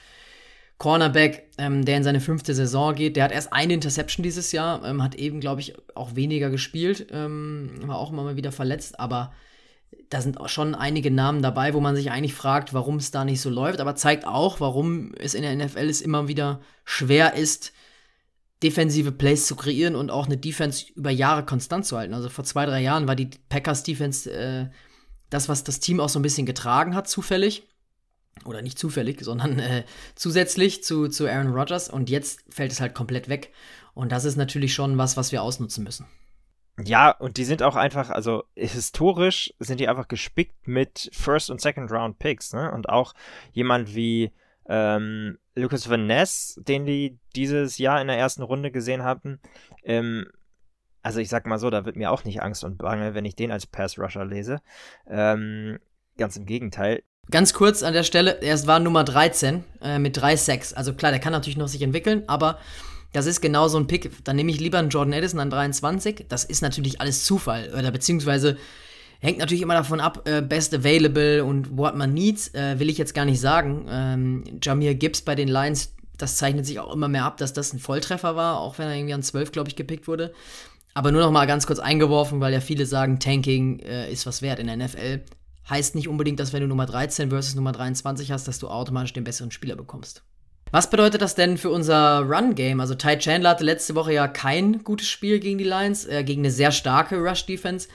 [0.77, 3.15] Cornerback, ähm, der in seine fünfte Saison geht.
[3.15, 7.07] Der hat erst eine Interception dieses Jahr, ähm, hat eben, glaube ich, auch weniger gespielt,
[7.11, 9.31] ähm, war auch immer mal wieder verletzt, aber
[10.09, 13.25] da sind auch schon einige Namen dabei, wo man sich eigentlich fragt, warum es da
[13.25, 17.35] nicht so läuft, aber zeigt auch, warum es in der NFL es immer wieder schwer
[17.35, 17.73] ist,
[18.63, 22.13] defensive Plays zu kreieren und auch eine Defense über Jahre konstant zu halten.
[22.13, 24.67] Also vor zwei, drei Jahren war die Packers Defense äh,
[25.29, 27.67] das, was das Team auch so ein bisschen getragen hat, zufällig.
[28.45, 29.83] Oder nicht zufällig, sondern äh,
[30.15, 31.89] zusätzlich zu, zu Aaron Rodgers.
[31.89, 33.51] Und jetzt fällt es halt komplett weg.
[33.93, 36.05] Und das ist natürlich schon was, was wir ausnutzen müssen.
[36.83, 41.61] Ja, und die sind auch einfach, also historisch sind die einfach gespickt mit First- und
[41.61, 42.71] Second-Round-Picks, ne?
[42.71, 43.13] Und auch
[43.51, 44.31] jemand wie
[44.67, 49.39] ähm, Lucas Van Ness, den die dieses Jahr in der ersten Runde gesehen hatten,
[49.83, 50.27] ähm,
[51.03, 53.35] also ich sag mal so, da wird mir auch nicht Angst und Bange, wenn ich
[53.35, 54.61] den als Pass-Rusher lese.
[55.07, 55.79] Ähm,
[56.17, 57.03] ganz im Gegenteil.
[57.29, 60.75] Ganz kurz an der Stelle, er war Nummer 13 äh, mit 3-6.
[60.75, 62.59] Also klar, der kann natürlich noch sich entwickeln, aber
[63.13, 64.23] das ist genau so ein Pick.
[64.23, 66.25] Dann nehme ich lieber einen Jordan Edison an 23.
[66.29, 67.73] Das ist natürlich alles Zufall.
[67.77, 68.57] Oder beziehungsweise
[69.21, 72.97] hängt natürlich immer davon ab, äh, Best Available und what man needs, äh, will ich
[72.97, 73.85] jetzt gar nicht sagen.
[73.89, 77.71] Ähm, Jamir Gibbs bei den Lions, das zeichnet sich auch immer mehr ab, dass das
[77.71, 80.33] ein Volltreffer war, auch wenn er irgendwie an 12, glaube ich, gepickt wurde.
[80.93, 84.41] Aber nur noch mal ganz kurz eingeworfen, weil ja viele sagen, Tanking äh, ist was
[84.41, 85.21] wert in der NFL.
[85.69, 89.13] Heißt nicht unbedingt, dass wenn du Nummer 13 versus Nummer 23 hast, dass du automatisch
[89.13, 90.23] den besseren Spieler bekommst.
[90.71, 92.79] Was bedeutet das denn für unser Run-Game?
[92.79, 96.41] Also Ty Chandler hatte letzte Woche ja kein gutes Spiel gegen die Lions, äh, gegen
[96.41, 97.87] eine sehr starke Rush-Defense.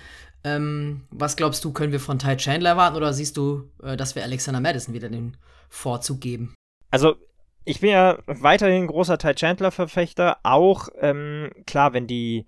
[0.47, 4.15] Ähm, was glaubst du, können wir von Ty Chandler erwarten oder siehst du, äh, dass
[4.15, 5.37] wir Alexander Madison wieder den
[5.69, 6.55] Vorzug geben?
[6.93, 7.17] Also
[7.65, 10.39] ich bin ja weiterhin großer Ty Chandler-Verfechter.
[10.45, 12.47] Auch ähm, klar, wenn die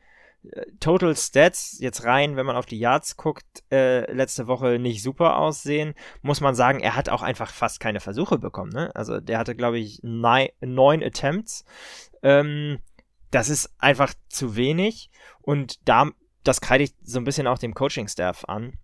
[0.79, 5.37] Total Stats jetzt rein, wenn man auf die Yards guckt, äh, letzte Woche nicht super
[5.37, 8.71] aussehen, muss man sagen, er hat auch einfach fast keine Versuche bekommen.
[8.73, 8.95] Ne?
[8.95, 11.65] Also der hatte, glaube ich, neun, neun Attempts.
[12.23, 12.79] Ähm,
[13.33, 15.11] das ist einfach zu wenig
[15.43, 16.11] und da,
[16.45, 18.75] das kreide ich so ein bisschen auch dem Coaching-Staff an,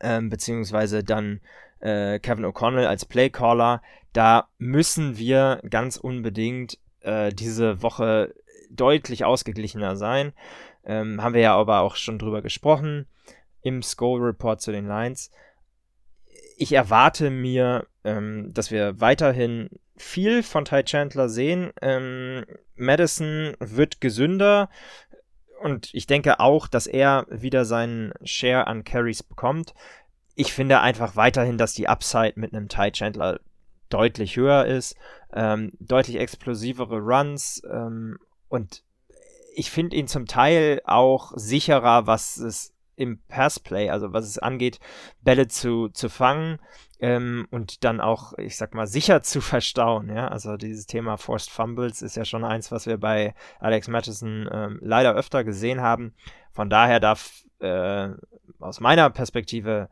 [0.00, 1.40] ähm, beziehungsweise dann
[1.80, 3.82] äh, Kevin O'Connell als Playcaller.
[4.12, 8.34] Da müssen wir ganz unbedingt äh, diese Woche
[8.70, 10.32] deutlich ausgeglichener sein.
[10.84, 13.06] Ähm, haben wir ja aber auch schon drüber gesprochen
[13.62, 15.30] im Skull Report zu den Lines.
[16.56, 21.72] Ich erwarte mir, ähm, dass wir weiterhin viel von Ty Chandler sehen.
[21.82, 22.44] Ähm,
[22.76, 24.70] Madison wird gesünder
[25.60, 29.74] und ich denke auch, dass er wieder seinen Share an Carries bekommt.
[30.34, 33.40] Ich finde einfach weiterhin, dass die Upside mit einem Ty Chandler
[33.88, 34.96] deutlich höher ist,
[35.32, 38.18] ähm, deutlich explosivere Runs ähm,
[38.48, 38.82] und
[39.54, 44.78] ich finde ihn zum Teil auch sicherer, was es im Passplay, also was es angeht,
[45.22, 46.60] Bälle zu, zu fangen
[47.00, 50.08] ähm, und dann auch, ich sag mal, sicher zu verstauen.
[50.08, 50.28] Ja?
[50.28, 54.78] Also dieses Thema Forced Fumbles ist ja schon eins, was wir bei Alex Matheson ähm,
[54.82, 56.14] leider öfter gesehen haben.
[56.52, 58.08] Von daher darf äh,
[58.58, 59.88] aus meiner Perspektive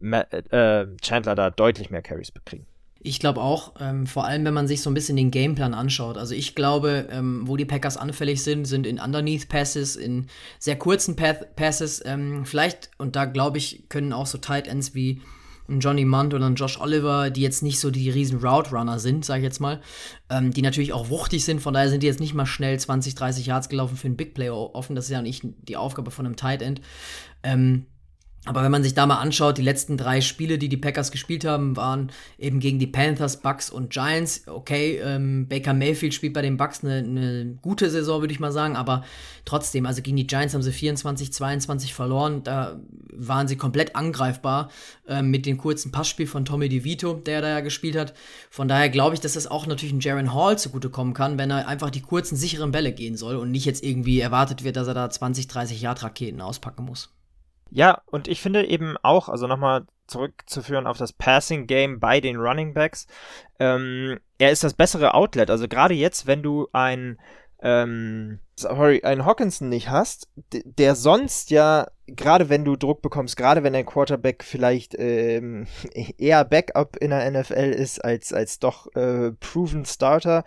[0.00, 2.66] äh, Chandler da deutlich mehr Carries bekriegen.
[3.06, 6.16] Ich glaube auch, ähm, vor allem wenn man sich so ein bisschen den Gameplan anschaut.
[6.16, 10.26] Also ich glaube, ähm, wo die Packers anfällig sind, sind in Underneath Passes, in
[10.58, 12.02] sehr kurzen Path Passes.
[12.06, 15.20] Ähm, vielleicht, und da glaube ich, können auch so Tight Ends wie
[15.68, 18.98] ein Johnny Munt oder ein Josh Oliver, die jetzt nicht so die riesen Route Runner
[18.98, 19.80] sind, sage ich jetzt mal,
[20.30, 23.14] ähm, die natürlich auch wuchtig sind, von daher sind die jetzt nicht mal schnell 20,
[23.14, 24.94] 30 Yards gelaufen für einen Big Play offen.
[24.94, 26.80] Das ist ja nicht die Aufgabe von einem Tight End.
[27.42, 27.86] Ähm,
[28.46, 31.46] aber wenn man sich da mal anschaut, die letzten drei Spiele, die die Packers gespielt
[31.46, 34.42] haben, waren eben gegen die Panthers, Bucks und Giants.
[34.46, 38.52] Okay, ähm, Baker Mayfield spielt bei den Bucks eine, eine gute Saison, würde ich mal
[38.52, 39.02] sagen, aber
[39.46, 42.42] trotzdem, also gegen die Giants haben sie 24, 22 verloren.
[42.42, 42.78] Da
[43.12, 44.70] waren sie komplett angreifbar
[45.08, 48.12] äh, mit dem kurzen Passspiel von Tommy DeVito, der da ja gespielt hat.
[48.50, 51.66] Von daher glaube ich, dass das auch natürlich ein Jaron Hall zugutekommen kann, wenn er
[51.66, 54.94] einfach die kurzen, sicheren Bälle gehen soll und nicht jetzt irgendwie erwartet wird, dass er
[54.94, 57.08] da 20, 30 Yard Raketen auspacken muss.
[57.74, 62.36] Ja, und ich finde eben auch, also nochmal zurückzuführen auf das Passing Game bei den
[62.36, 63.08] Running Backs,
[63.58, 65.50] ähm, er ist das bessere Outlet.
[65.50, 67.18] Also gerade jetzt, wenn du ein
[67.62, 73.64] ähm, sorry, einen Hawkinson nicht hast, der sonst ja, gerade wenn du Druck bekommst, gerade
[73.64, 75.66] wenn dein Quarterback vielleicht ähm,
[76.18, 80.44] eher Backup in der NFL ist als, als doch äh, Proven Starter,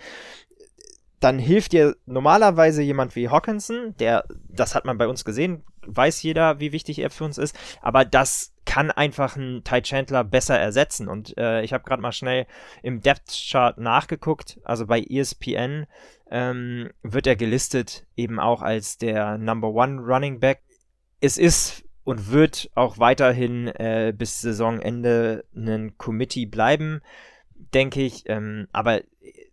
[1.20, 6.21] dann hilft dir normalerweise jemand wie Hawkinson, der, das hat man bei uns gesehen, weiß
[6.23, 10.60] jeder, wie wichtig er für uns ist, aber das kann einfach ein Ty Chandler besser
[10.60, 11.08] ersetzen.
[11.08, 12.45] Und äh, ich habe gerade mal schnell
[12.84, 15.88] im Depth Chart nachgeguckt, also bei ESPN
[16.30, 20.62] ähm, wird er gelistet eben auch als der Number One Running Back.
[21.21, 27.02] Es ist und wird auch weiterhin äh, bis Saisonende ein Committee bleiben,
[27.73, 28.23] denke ich.
[28.28, 29.02] Ähm, aber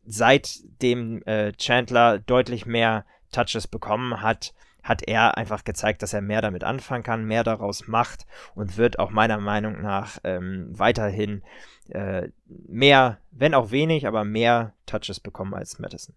[0.04, 6.42] seitdem äh, Chandler deutlich mehr Touches bekommen hat, hat er einfach gezeigt, dass er mehr
[6.42, 11.42] damit anfangen kann, mehr daraus macht und wird auch meiner Meinung nach ähm, weiterhin
[11.88, 16.14] äh, mehr, wenn auch wenig, aber mehr Touches bekommen als Madison.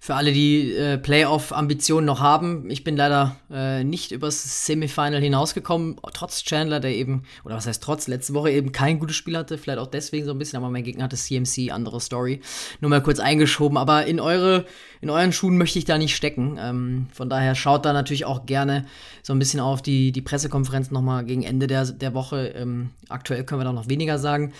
[0.00, 5.96] Für alle, die äh, Playoff-Ambitionen noch haben, ich bin leider äh, nicht übers Semifinal hinausgekommen,
[6.14, 9.58] trotz Chandler, der eben, oder was heißt trotz, letzte Woche eben kein gutes Spiel hatte,
[9.58, 12.40] vielleicht auch deswegen so ein bisschen, aber mein Gegner hatte CMC, andere Story.
[12.80, 14.66] Nur mal kurz eingeschoben, aber in eure,
[15.00, 16.58] in euren Schuhen möchte ich da nicht stecken.
[16.60, 18.86] Ähm, von daher schaut da natürlich auch gerne
[19.24, 22.54] so ein bisschen auf die, die Pressekonferenz nochmal gegen Ende der, der Woche.
[22.56, 24.52] Ähm, aktuell können wir da noch weniger sagen.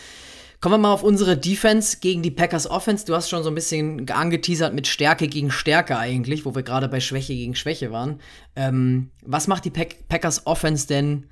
[0.61, 3.07] Kommen wir mal auf unsere Defense gegen die Packers Offense.
[3.07, 6.88] Du hast schon so ein bisschen angeteasert mit Stärke gegen Stärke eigentlich, wo wir gerade
[6.88, 8.21] bei Schwäche gegen Schwäche waren.
[8.57, 11.27] Ähm, was macht die Pack Packers Offense denn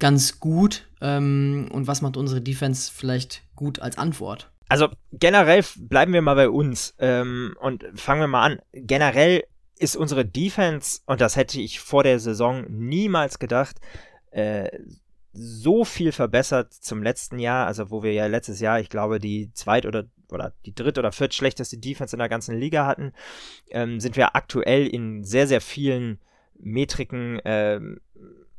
[0.00, 4.50] ganz gut ähm, und was macht unsere Defense vielleicht gut als Antwort?
[4.68, 8.58] Also generell bleiben wir mal bei uns ähm, und fangen wir mal an.
[8.72, 9.44] Generell
[9.78, 13.76] ist unsere Defense, und das hätte ich vor der Saison niemals gedacht,
[14.32, 14.68] äh,
[15.34, 19.52] so viel verbessert zum letzten Jahr, also wo wir ja letztes Jahr, ich glaube, die
[19.52, 23.12] zweit- oder, oder die dritt- oder viertschlechteste Defense in der ganzen Liga hatten,
[23.70, 26.20] ähm, sind wir aktuell in sehr, sehr vielen
[26.58, 28.00] Metriken ähm,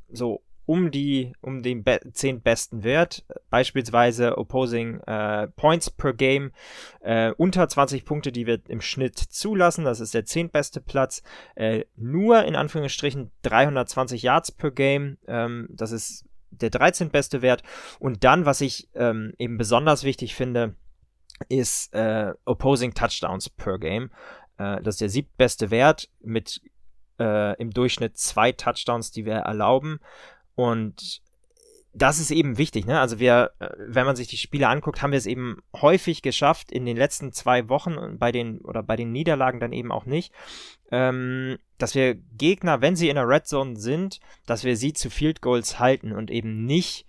[0.09, 6.51] so um die um den be zehn besten Wert, beispielsweise Opposing äh, Points per Game
[7.01, 11.21] äh, unter 20 Punkte, die wir im Schnitt zulassen, das ist der zehntbeste Platz,
[11.55, 17.09] äh, nur in Anführungsstrichen 320 Yards per Game, ähm, das ist der 13.
[17.09, 17.63] beste Wert.
[17.99, 20.75] Und dann, was ich ähm, eben besonders wichtig finde,
[21.49, 24.11] ist äh, Opposing Touchdowns per Game.
[24.57, 26.61] Äh, das ist der siebtbeste Wert mit
[27.19, 29.99] äh, im Durchschnitt zwei Touchdowns, die wir erlauben.
[30.55, 31.21] Und
[31.95, 32.99] das ist eben wichtig, ne?
[32.99, 36.71] Also wir, äh, wenn man sich die Spiele anguckt, haben wir es eben häufig geschafft,
[36.71, 40.33] in den letzten zwei Wochen bei den oder bei den Niederlagen dann eben auch nicht,
[40.91, 45.09] ähm, dass wir Gegner, wenn sie in der Red Zone sind, dass wir sie zu
[45.09, 47.07] Field Goals halten und eben nicht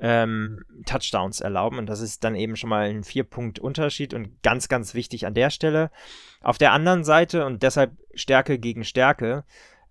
[0.00, 1.78] ähm, Touchdowns erlauben.
[1.78, 5.50] Und das ist dann eben schon mal ein Vier-Punkt-Unterschied und ganz, ganz wichtig an der
[5.50, 5.92] Stelle.
[6.40, 9.44] Auf der anderen Seite und deshalb Stärke gegen Stärke,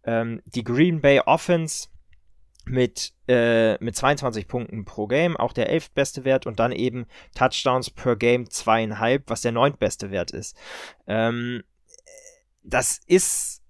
[0.03, 1.87] ähm, die Green Bay Offense
[2.65, 7.89] mit, äh, mit 22 Punkten pro Game, auch der elftbeste Wert und dann eben Touchdowns
[7.89, 10.55] per Game zweieinhalb, was der neuntbeste Wert ist.
[11.07, 11.63] Ähm,
[12.63, 13.61] das ist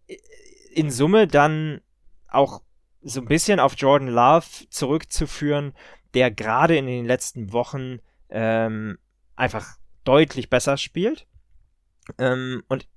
[0.73, 1.82] in Summe dann
[2.29, 2.62] auch
[3.01, 5.73] so ein bisschen auf Jordan Love zurückzuführen,
[6.13, 8.97] der gerade in den letzten Wochen ähm,
[9.36, 11.27] einfach deutlich besser spielt.
[12.17, 12.88] Ähm, und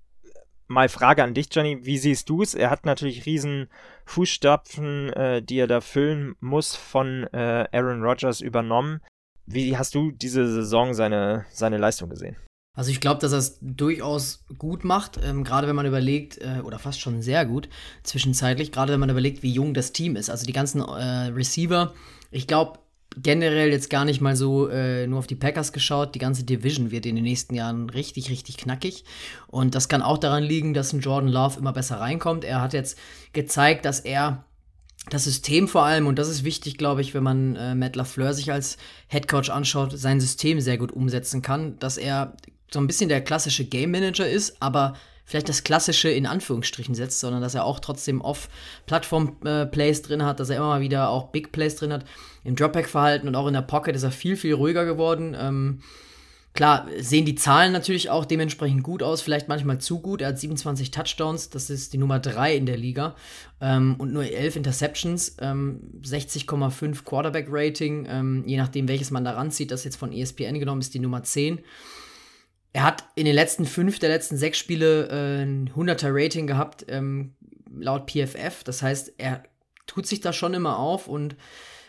[0.67, 2.55] mal Frage an dich, Johnny, wie siehst du es?
[2.55, 3.69] Er hat natürlich riesen
[4.07, 9.01] Fußstapfen, äh, die er da füllen muss, von äh, Aaron Rodgers übernommen.
[9.47, 12.37] Wie hast du diese Saison seine, seine Leistung gesehen?
[12.77, 16.61] Also ich glaube, dass er es durchaus gut macht, ähm, gerade wenn man überlegt, äh,
[16.63, 17.69] oder fast schon sehr gut,
[18.03, 20.29] zwischenzeitlich, gerade wenn man überlegt, wie jung das Team ist.
[20.29, 21.95] Also die ganzen äh, Receiver,
[22.31, 22.79] ich glaube,
[23.17, 26.15] generell jetzt gar nicht mal so äh, nur auf die Packers geschaut.
[26.15, 29.05] Die ganze Division wird in den nächsten Jahren richtig, richtig knackig.
[29.47, 32.45] Und das kann auch daran liegen, dass ein Jordan Love immer besser reinkommt.
[32.45, 32.99] Er hat jetzt
[33.33, 34.45] gezeigt, dass er
[35.09, 38.35] das System vor allem, und das ist wichtig, glaube ich, wenn man äh, Matt LaFleur
[38.35, 38.77] sich als
[39.09, 42.37] Head Coach anschaut, sein System sehr gut umsetzen kann, dass er
[42.73, 44.95] so ein bisschen der klassische Game Manager ist, aber
[45.27, 50.51] vielleicht das klassische in Anführungsstrichen setzt, sondern dass er auch trotzdem Off-Plattform-Plays drin hat, dass
[50.51, 52.07] er immer mal wieder auch Big Plays drin hat.
[52.45, 55.37] Im Dropback-Verhalten und auch in der Pocket ist er viel, viel ruhiger geworden.
[55.39, 55.81] Ähm,
[56.55, 60.23] klar, sehen die Zahlen natürlich auch dementsprechend gut aus, vielleicht manchmal zu gut.
[60.23, 63.17] Er hat 27 Touchdowns, das ist die Nummer 3 in der Liga.
[63.61, 69.73] Ähm, und nur 11 Interceptions, ähm, 60,5 Quarterback-Rating, ähm, je nachdem, welches man da ranzieht,
[69.73, 71.59] das jetzt von ESPN genommen ist, die Nummer 10.
[72.77, 76.85] Er hat in den letzten fünf der letzten sechs Spiele äh, ein 100er Rating gehabt,
[76.89, 77.33] ähm,
[77.75, 78.65] laut PFF.
[78.65, 79.45] Das heißt, er
[79.87, 81.37] tut sich da schon immer auf und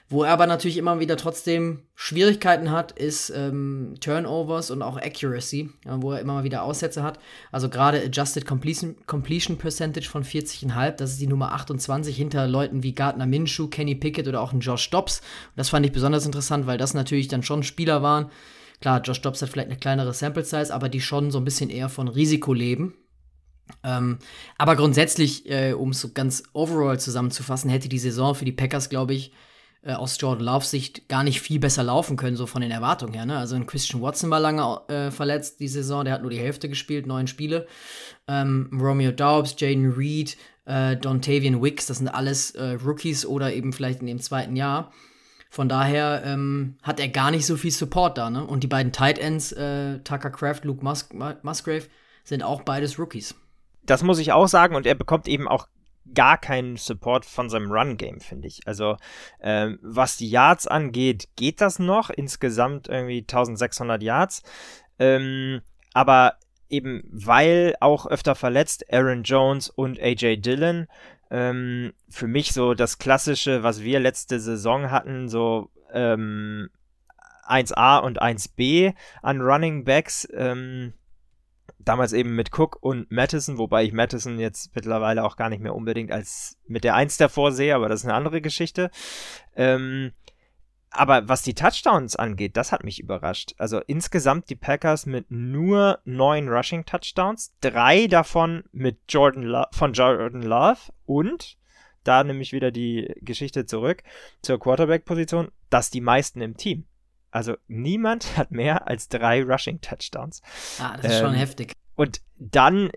[0.07, 5.71] wo er aber natürlich immer wieder trotzdem Schwierigkeiten hat, ist ähm, Turnovers und auch Accuracy,
[5.83, 7.19] ja, wo er immer mal wieder Aussätze hat.
[7.51, 12.81] Also gerade Adjusted Completion, Completion Percentage von 40,5, das ist die Nummer 28 hinter Leuten
[12.83, 15.19] wie Gardner Minshew, Kenny Pickett oder auch ein Josh Dobbs.
[15.19, 18.31] Und das fand ich besonders interessant, weil das natürlich dann schon Spieler waren,
[18.79, 21.69] Klar, Josh Dobbs hat vielleicht eine kleinere Sample Size, aber die schon so ein bisschen
[21.69, 22.93] eher von Risiko leben.
[23.83, 24.19] Ähm,
[24.57, 28.89] aber grundsätzlich, äh, um es so ganz overall zusammenzufassen, hätte die Saison für die Packers,
[28.89, 29.31] glaube ich,
[29.81, 33.13] äh, aus Jordan Loves Sicht gar nicht viel besser laufen können, so von den Erwartungen
[33.13, 33.25] her.
[33.25, 33.37] Ne?
[33.37, 36.69] Also ein Christian Watson war lange äh, verletzt die Saison, der hat nur die Hälfte
[36.69, 37.67] gespielt, neun Spiele.
[38.27, 43.73] Ähm, Romeo Daubs, Jaden Reed, äh, Dontavian Wicks, das sind alles äh, Rookies oder eben
[43.73, 44.91] vielleicht in dem zweiten Jahr.
[45.57, 48.29] Von daher ähm, hat er gar nicht so viel Support da.
[48.29, 48.45] Ne?
[48.45, 51.09] Und die beiden Tight Ends, äh, Tucker Craft, Luke Mus
[51.41, 51.87] Musgrave,
[52.23, 53.33] sind auch beides Rookies.
[53.83, 55.67] Das muss ich auch sagen und er bekommt eben auch
[56.13, 58.59] gar keinen Support von seinem Run-Game, finde ich.
[58.67, 58.97] Also,
[59.41, 62.11] ähm, was die Yards angeht, geht das noch.
[62.11, 64.43] Insgesamt irgendwie 1600 Yards.
[64.99, 66.35] Ähm, aber
[66.69, 70.85] eben weil auch öfter verletzt Aaron Jones und AJ Dillon.
[71.29, 76.69] Ähm, für mich so das klassische, was wir letzte Saison hatten, so ähm,
[77.47, 80.27] 1A und 1B an Running Backs.
[80.33, 80.93] Ähm,
[81.79, 85.75] damals eben mit Cook und Madison, wobei ich Madison jetzt mittlerweile auch gar nicht mehr
[85.75, 88.91] unbedingt als mit der Eins davor sehe, aber das ist eine andere Geschichte.
[89.55, 90.11] Ähm,
[90.89, 93.53] aber was die Touchdowns angeht, das hat mich überrascht.
[93.57, 99.93] Also insgesamt die Packers mit nur neun Rushing Touchdowns, drei davon mit Jordan Lo von
[99.93, 101.57] Jordan Love und
[102.03, 104.01] da nehme ich wieder die Geschichte zurück
[104.41, 106.85] zur Quarterback-Position, dass die meisten im Team.
[107.31, 110.41] Also niemand hat mehr als drei Rushing Touchdowns.
[110.79, 111.73] Ah, das ist ähm, schon heftig.
[111.95, 112.91] Und dann,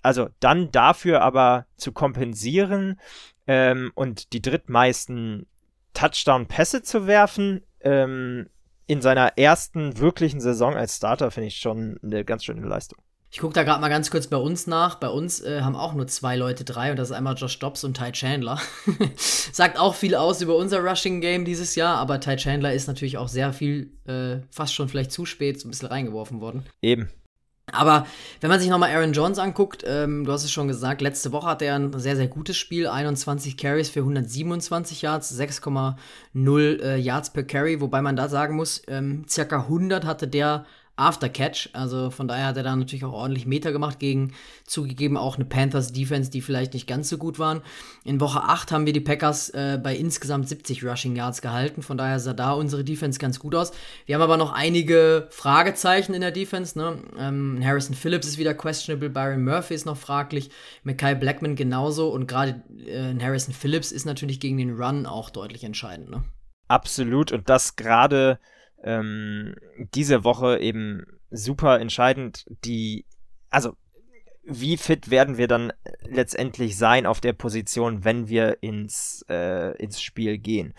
[0.00, 2.98] also dann dafür aber zu kompensieren
[3.46, 5.46] ähm, und die drittmeisten
[6.00, 8.48] Touchdown-Pässe zu werfen, ähm,
[8.86, 12.98] in seiner ersten wirklichen Saison als Starter, finde ich schon eine ganz schöne Leistung.
[13.30, 14.96] Ich gucke da gerade mal ganz kurz bei uns nach.
[14.96, 17.84] Bei uns äh, haben auch nur zwei Leute drei und das ist einmal Josh Dobbs
[17.84, 18.58] und Ty Chandler.
[19.16, 23.18] Sagt auch viel aus über unser Rushing Game dieses Jahr, aber Ty Chandler ist natürlich
[23.18, 26.64] auch sehr viel, äh, fast schon vielleicht zu spät, so ein bisschen reingeworfen worden.
[26.82, 27.10] Eben.
[27.72, 28.06] Aber
[28.40, 31.46] wenn man sich nochmal Aaron Jones anguckt, ähm, du hast es schon gesagt, letzte Woche
[31.46, 32.86] hatte er ein sehr, sehr gutes Spiel.
[32.86, 38.82] 21 Carries für 127 Yards, 6,0 äh, Yards per Carry, wobei man da sagen muss,
[38.88, 40.64] ähm, circa 100 hatte der
[41.00, 41.70] Aftercatch.
[41.72, 44.32] Also von daher hat er da natürlich auch ordentlich Meter gemacht gegen
[44.64, 47.62] zugegeben auch eine Panthers Defense, die vielleicht nicht ganz so gut waren.
[48.04, 51.82] In Woche 8 haben wir die Packers äh, bei insgesamt 70 Rushing Yards gehalten.
[51.82, 53.72] Von daher sah da unsere Defense ganz gut aus.
[54.06, 56.78] Wir haben aber noch einige Fragezeichen in der Defense.
[56.78, 57.02] Ne?
[57.18, 60.50] Ähm, Harrison Phillips ist wieder questionable, Byron Murphy ist noch fraglich,
[60.84, 65.64] Mackay Blackman genauso und gerade äh, Harrison Phillips ist natürlich gegen den Run auch deutlich
[65.64, 66.10] entscheidend.
[66.10, 66.22] Ne?
[66.68, 68.38] Absolut und das gerade
[68.82, 69.54] ähm,
[69.94, 72.44] diese Woche eben super entscheidend.
[72.64, 73.06] Die,
[73.50, 73.76] also
[74.42, 75.72] wie fit werden wir dann
[76.02, 80.74] letztendlich sein auf der Position, wenn wir ins, äh, ins Spiel gehen?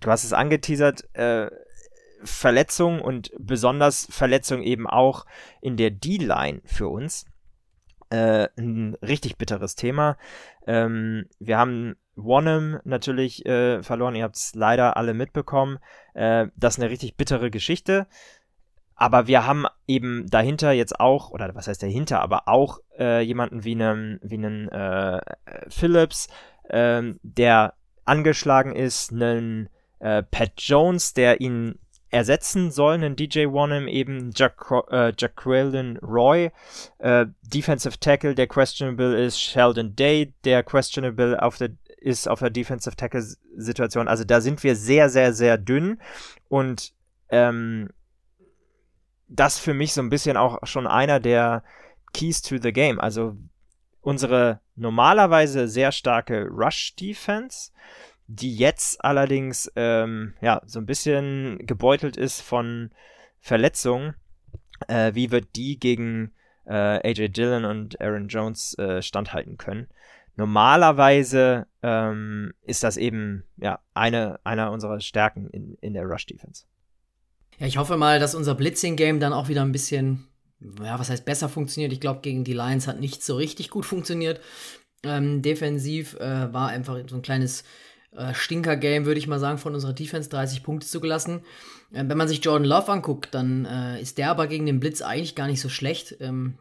[0.00, 1.50] Du hast es angeteasert, äh,
[2.22, 5.26] Verletzung und besonders Verletzung eben auch
[5.60, 7.26] in der D-Line für uns.
[8.10, 10.16] Äh, ein richtig bitteres Thema.
[10.66, 14.14] Ähm, wir haben Wanham natürlich äh, verloren.
[14.14, 15.78] Ihr habt es leider alle mitbekommen.
[16.14, 18.06] Äh, das ist eine richtig bittere Geschichte.
[18.96, 23.62] Aber wir haben eben dahinter jetzt auch, oder was heißt dahinter, aber auch äh, jemanden
[23.62, 25.20] wie einen, wie äh,
[25.68, 26.28] Phillips,
[26.70, 27.74] ähm, der
[28.06, 34.70] angeschlagen ist, einen äh, Pat Jones, der ihn ersetzen soll, einen DJ Wanham, eben Jack,
[34.90, 36.50] äh, Jaqueline Roy,
[36.98, 41.70] äh, Defensive Tackle, der questionable ist, Sheldon Day, der questionable auf der
[42.06, 43.20] ist auf der Defensive Tackle
[43.56, 44.06] Situation.
[44.06, 46.00] Also da sind wir sehr, sehr, sehr dünn
[46.48, 46.92] und
[47.30, 47.90] ähm,
[49.26, 51.64] das für mich so ein bisschen auch schon einer der
[52.12, 53.00] Keys to the Game.
[53.00, 53.36] Also
[54.02, 57.72] unsere normalerweise sehr starke Rush-Defense,
[58.28, 62.92] die jetzt allerdings ähm, ja so ein bisschen gebeutelt ist von
[63.40, 64.14] Verletzungen.
[64.86, 66.30] Äh, wie wird die gegen
[66.66, 69.88] äh, AJ Dillon und Aaron Jones äh, standhalten können?
[70.36, 76.64] Normalerweise ähm, ist das eben ja eine einer unserer Stärken in, in der Rush Defense.
[77.58, 80.26] Ja, ich hoffe mal, dass unser Blitzing-Game dann auch wieder ein bisschen,
[80.60, 81.92] ja, was heißt besser funktioniert.
[81.92, 84.40] Ich glaube, gegen die Lions hat nicht so richtig gut funktioniert.
[85.02, 87.64] Ähm, defensiv äh, war einfach so ein kleines
[88.12, 91.40] äh, Stinker-Game, würde ich mal sagen, von unserer Defense 30 Punkte zugelassen.
[91.92, 95.00] Äh, wenn man sich Jordan Love anguckt, dann äh, ist der aber gegen den Blitz
[95.00, 96.16] eigentlich gar nicht so schlecht.
[96.20, 96.58] Ähm,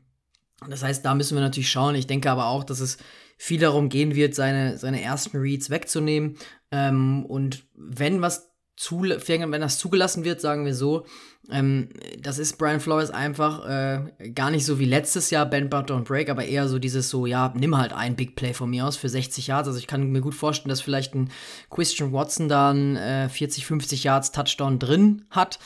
[0.69, 1.95] das heißt, da müssen wir natürlich schauen.
[1.95, 2.97] Ich denke aber auch, dass es
[3.37, 6.37] viel darum gehen wird, seine, seine ersten Reads wegzunehmen.
[6.71, 11.05] Ähm, und wenn was zu, wenn das zugelassen wird, sagen wir so,
[11.49, 11.89] ähm,
[12.19, 16.03] das ist Brian Flores einfach äh, gar nicht so wie letztes Jahr Bend But Don't
[16.03, 18.97] Break, aber eher so dieses so, ja, nimm halt ein Big Play von mir aus
[18.97, 19.67] für 60 Yards.
[19.67, 21.29] Also ich kann mir gut vorstellen, dass vielleicht ein
[21.69, 25.59] Christian Watson da ein äh, 40, 50 Yards Touchdown drin hat.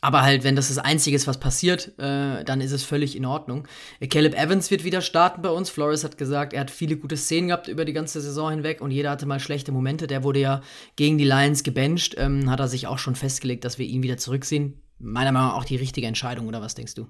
[0.00, 3.26] Aber halt, wenn das das Einzige ist, was passiert, äh, dann ist es völlig in
[3.26, 3.68] Ordnung.
[4.00, 5.68] Äh, Caleb Evans wird wieder starten bei uns.
[5.68, 8.90] Flores hat gesagt, er hat viele gute Szenen gehabt über die ganze Saison hinweg und
[8.90, 10.06] jeder hatte mal schlechte Momente.
[10.06, 10.62] Der wurde ja
[10.96, 12.14] gegen die Lions gebencht.
[12.18, 14.80] Ähm, hat er sich auch schon festgelegt, dass wir ihn wieder zurücksehen.
[14.98, 17.06] Meiner Meinung nach auch die richtige Entscheidung, oder was denkst du?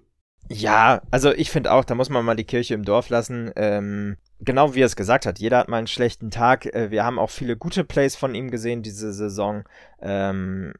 [0.48, 3.52] Ja, also ich finde auch, da muss man mal die Kirche im Dorf lassen.
[3.54, 6.66] Ähm, genau wie er es gesagt hat, jeder hat mal einen schlechten Tag.
[6.66, 9.62] Äh, wir haben auch viele gute Plays von ihm gesehen diese Saison.
[10.02, 10.72] Ähm,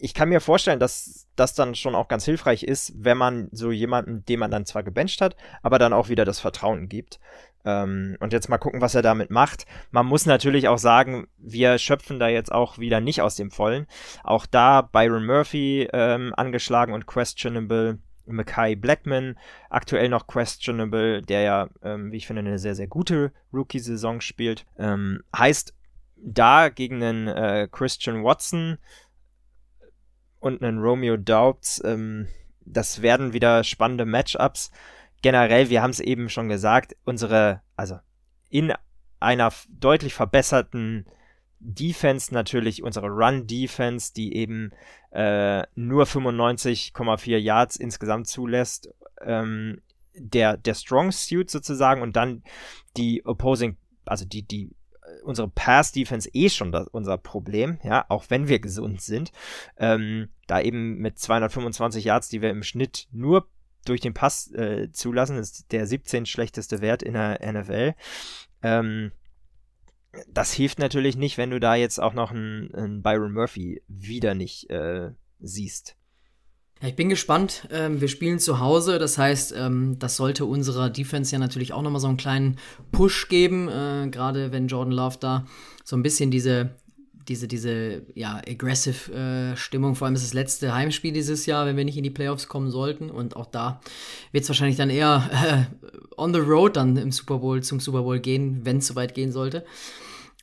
[0.00, 3.70] ich kann mir vorstellen, dass das dann schon auch ganz hilfreich ist, wenn man so
[3.70, 7.20] jemanden, den man dann zwar gebencht hat, aber dann auch wieder das Vertrauen gibt.
[7.64, 9.66] Ähm, und jetzt mal gucken, was er damit macht.
[9.90, 13.86] Man muss natürlich auch sagen, wir schöpfen da jetzt auch wieder nicht aus dem Vollen.
[14.24, 17.98] Auch da Byron Murphy ähm, angeschlagen und questionable.
[18.30, 19.38] Mackay Blackman,
[19.70, 24.66] aktuell noch questionable, der ja, ähm, wie ich finde, eine sehr, sehr gute Rookie-Saison spielt.
[24.78, 25.72] Ähm, heißt,
[26.16, 28.78] da gegen einen äh, Christian Watson
[30.40, 31.82] und einen Romeo Doubts.
[31.84, 32.28] Ähm,
[32.64, 34.70] das werden wieder spannende Matchups.
[35.22, 37.98] Generell, wir haben es eben schon gesagt, unsere, also
[38.50, 38.72] in
[39.20, 41.06] einer deutlich verbesserten
[41.60, 44.70] Defense natürlich, unsere Run-Defense, die eben
[45.10, 48.90] äh, nur 95,4 Yards insgesamt zulässt.
[49.20, 49.80] Ähm,
[50.14, 52.42] der, der Strong Suit sozusagen und dann
[52.96, 54.70] die Opposing, also die, die
[55.22, 59.32] unsere Pass-Defense eh schon das, unser Problem, ja, auch wenn wir gesund sind.
[59.76, 63.48] Ähm, da eben mit 225 Yards, die wir im Schnitt nur
[63.84, 67.94] durch den Pass äh, zulassen, ist der 17 schlechteste Wert in der NFL.
[68.62, 69.12] Ähm,
[70.26, 74.34] das hilft natürlich nicht, wenn du da jetzt auch noch einen, einen Byron Murphy wieder
[74.34, 75.97] nicht äh, siehst.
[76.80, 77.66] Ja, ich bin gespannt.
[77.72, 81.82] Ähm, wir spielen zu Hause, das heißt, ähm, das sollte unserer Defense ja natürlich auch
[81.82, 82.58] nochmal so einen kleinen
[82.92, 85.44] Push geben, äh, gerade wenn Jordan Love da
[85.84, 86.70] so ein bisschen diese,
[87.26, 91.76] diese, diese, ja, aggressive äh, Stimmung, vor allem ist das letzte Heimspiel dieses Jahr, wenn
[91.76, 93.80] wir nicht in die Playoffs kommen sollten und auch da
[94.30, 98.02] wird es wahrscheinlich dann eher äh, on the road dann im Super Bowl, zum Super
[98.02, 99.64] Bowl gehen, wenn es soweit gehen sollte.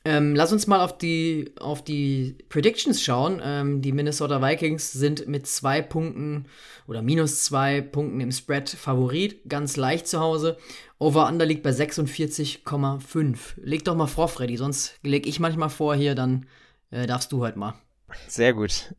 [0.06, 3.42] Ähm, lass uns mal auf die, auf die Predictions schauen.
[3.42, 6.46] Ähm, die Minnesota Vikings sind mit zwei Punkten
[6.86, 10.58] oder minus zwei Punkten im Spread Favorit, ganz leicht zu Hause.
[11.00, 13.38] Over-Under liegt bei 46,5.
[13.56, 16.46] Leg doch mal vor, Freddy, sonst leg ich manchmal vor hier, dann
[16.92, 17.74] äh, darfst du heute mal.
[18.28, 18.94] Sehr gut.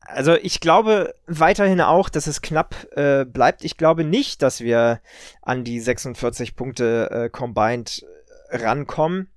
[0.00, 3.62] Also ich glaube weiterhin auch, dass es knapp äh, bleibt.
[3.62, 5.00] Ich glaube nicht, dass wir
[5.40, 8.04] an die 46 Punkte äh, combined
[8.50, 9.28] rankommen.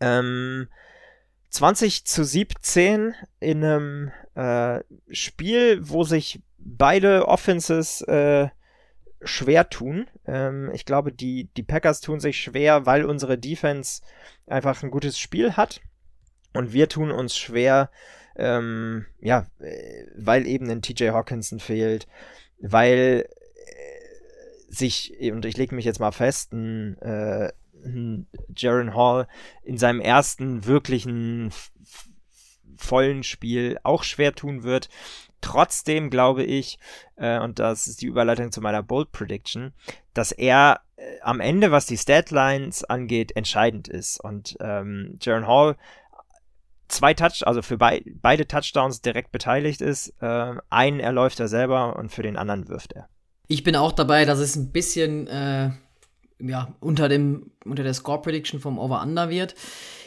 [0.00, 0.68] Ähm,
[1.50, 4.80] 20 zu 17 in einem äh,
[5.10, 8.48] Spiel, wo sich beide Offenses äh,
[9.22, 10.06] schwer tun.
[10.26, 14.02] Ähm, ich glaube, die, die Packers tun sich schwer, weil unsere Defense
[14.46, 15.80] einfach ein gutes Spiel hat.
[16.52, 17.90] Und wir tun uns schwer,
[18.36, 22.06] ähm, ja, äh, weil eben ein TJ Hawkinson fehlt,
[22.60, 27.52] weil äh, sich, und ich lege mich jetzt mal fest, ein, äh,
[28.54, 29.26] Jaron Hall
[29.62, 31.50] in seinem ersten wirklichen
[32.76, 34.88] vollen Spiel auch schwer tun wird.
[35.40, 36.78] Trotzdem glaube ich,
[37.16, 39.72] äh, und das ist die Überleitung zu meiner Bold Prediction,
[40.12, 44.20] dass er äh, am Ende, was die Statlines angeht, entscheidend ist.
[44.20, 45.76] Und ähm, Jaron Hall
[46.90, 50.12] zwei Touch, also für bei, beide Touchdowns direkt beteiligt ist.
[50.20, 53.08] Äh, einen erläuft er selber und für den anderen wirft er.
[53.46, 55.70] Ich bin auch dabei, dass es ein bisschen äh,
[56.42, 59.54] ja, unter, dem, unter der Score Prediction vom Over-Under wird.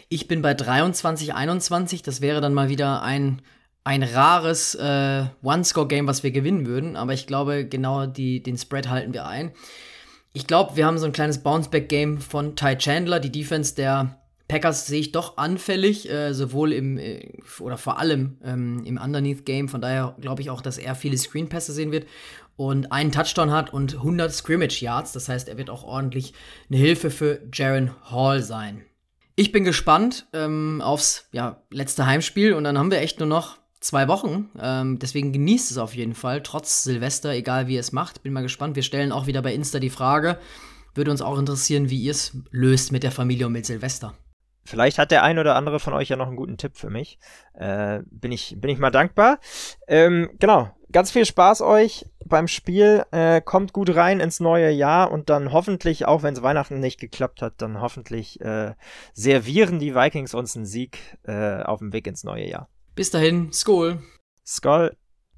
[0.09, 2.01] Ich bin bei 23, 21.
[2.01, 3.41] Das wäre dann mal wieder ein,
[3.83, 6.95] ein rares äh, One-Score-Game, was wir gewinnen würden.
[6.95, 9.51] Aber ich glaube, genau die, den Spread halten wir ein.
[10.33, 13.19] Ich glaube, wir haben so ein kleines Bounce-Back-Game von Ty Chandler.
[13.19, 14.17] Die Defense der
[14.47, 19.69] Packers sehe ich doch anfällig, äh, sowohl im äh, oder vor allem ähm, im Underneath-Game.
[19.69, 22.05] Von daher glaube ich auch, dass er viele Screen-Pässe sehen wird
[22.55, 25.11] und einen Touchdown hat und 100 Scrimmage Yards.
[25.11, 26.33] Das heißt, er wird auch ordentlich
[26.69, 28.83] eine Hilfe für Jaron Hall sein.
[29.35, 33.57] Ich bin gespannt ähm, aufs ja, letzte Heimspiel und dann haben wir echt nur noch
[33.79, 34.49] zwei Wochen.
[34.59, 38.23] Ähm, deswegen genießt es auf jeden Fall, trotz Silvester, egal wie ihr es macht.
[38.23, 38.75] Bin mal gespannt.
[38.75, 40.37] Wir stellen auch wieder bei Insta die Frage.
[40.93, 44.13] Würde uns auch interessieren, wie ihr es löst mit der Familie und mit Silvester.
[44.65, 47.17] Vielleicht hat der ein oder andere von euch ja noch einen guten Tipp für mich.
[47.53, 49.39] Äh, bin, ich, bin ich mal dankbar.
[49.87, 53.03] Ähm, genau, ganz viel Spaß euch beim Spiel.
[53.11, 56.99] Äh, kommt gut rein ins neue Jahr und dann hoffentlich, auch wenn es Weihnachten nicht
[56.99, 58.73] geklappt hat, dann hoffentlich äh,
[59.13, 62.69] servieren die Vikings uns einen Sieg äh, auf dem Weg ins neue Jahr.
[62.95, 63.99] Bis dahin, Skol.
[64.45, 64.95] Skol.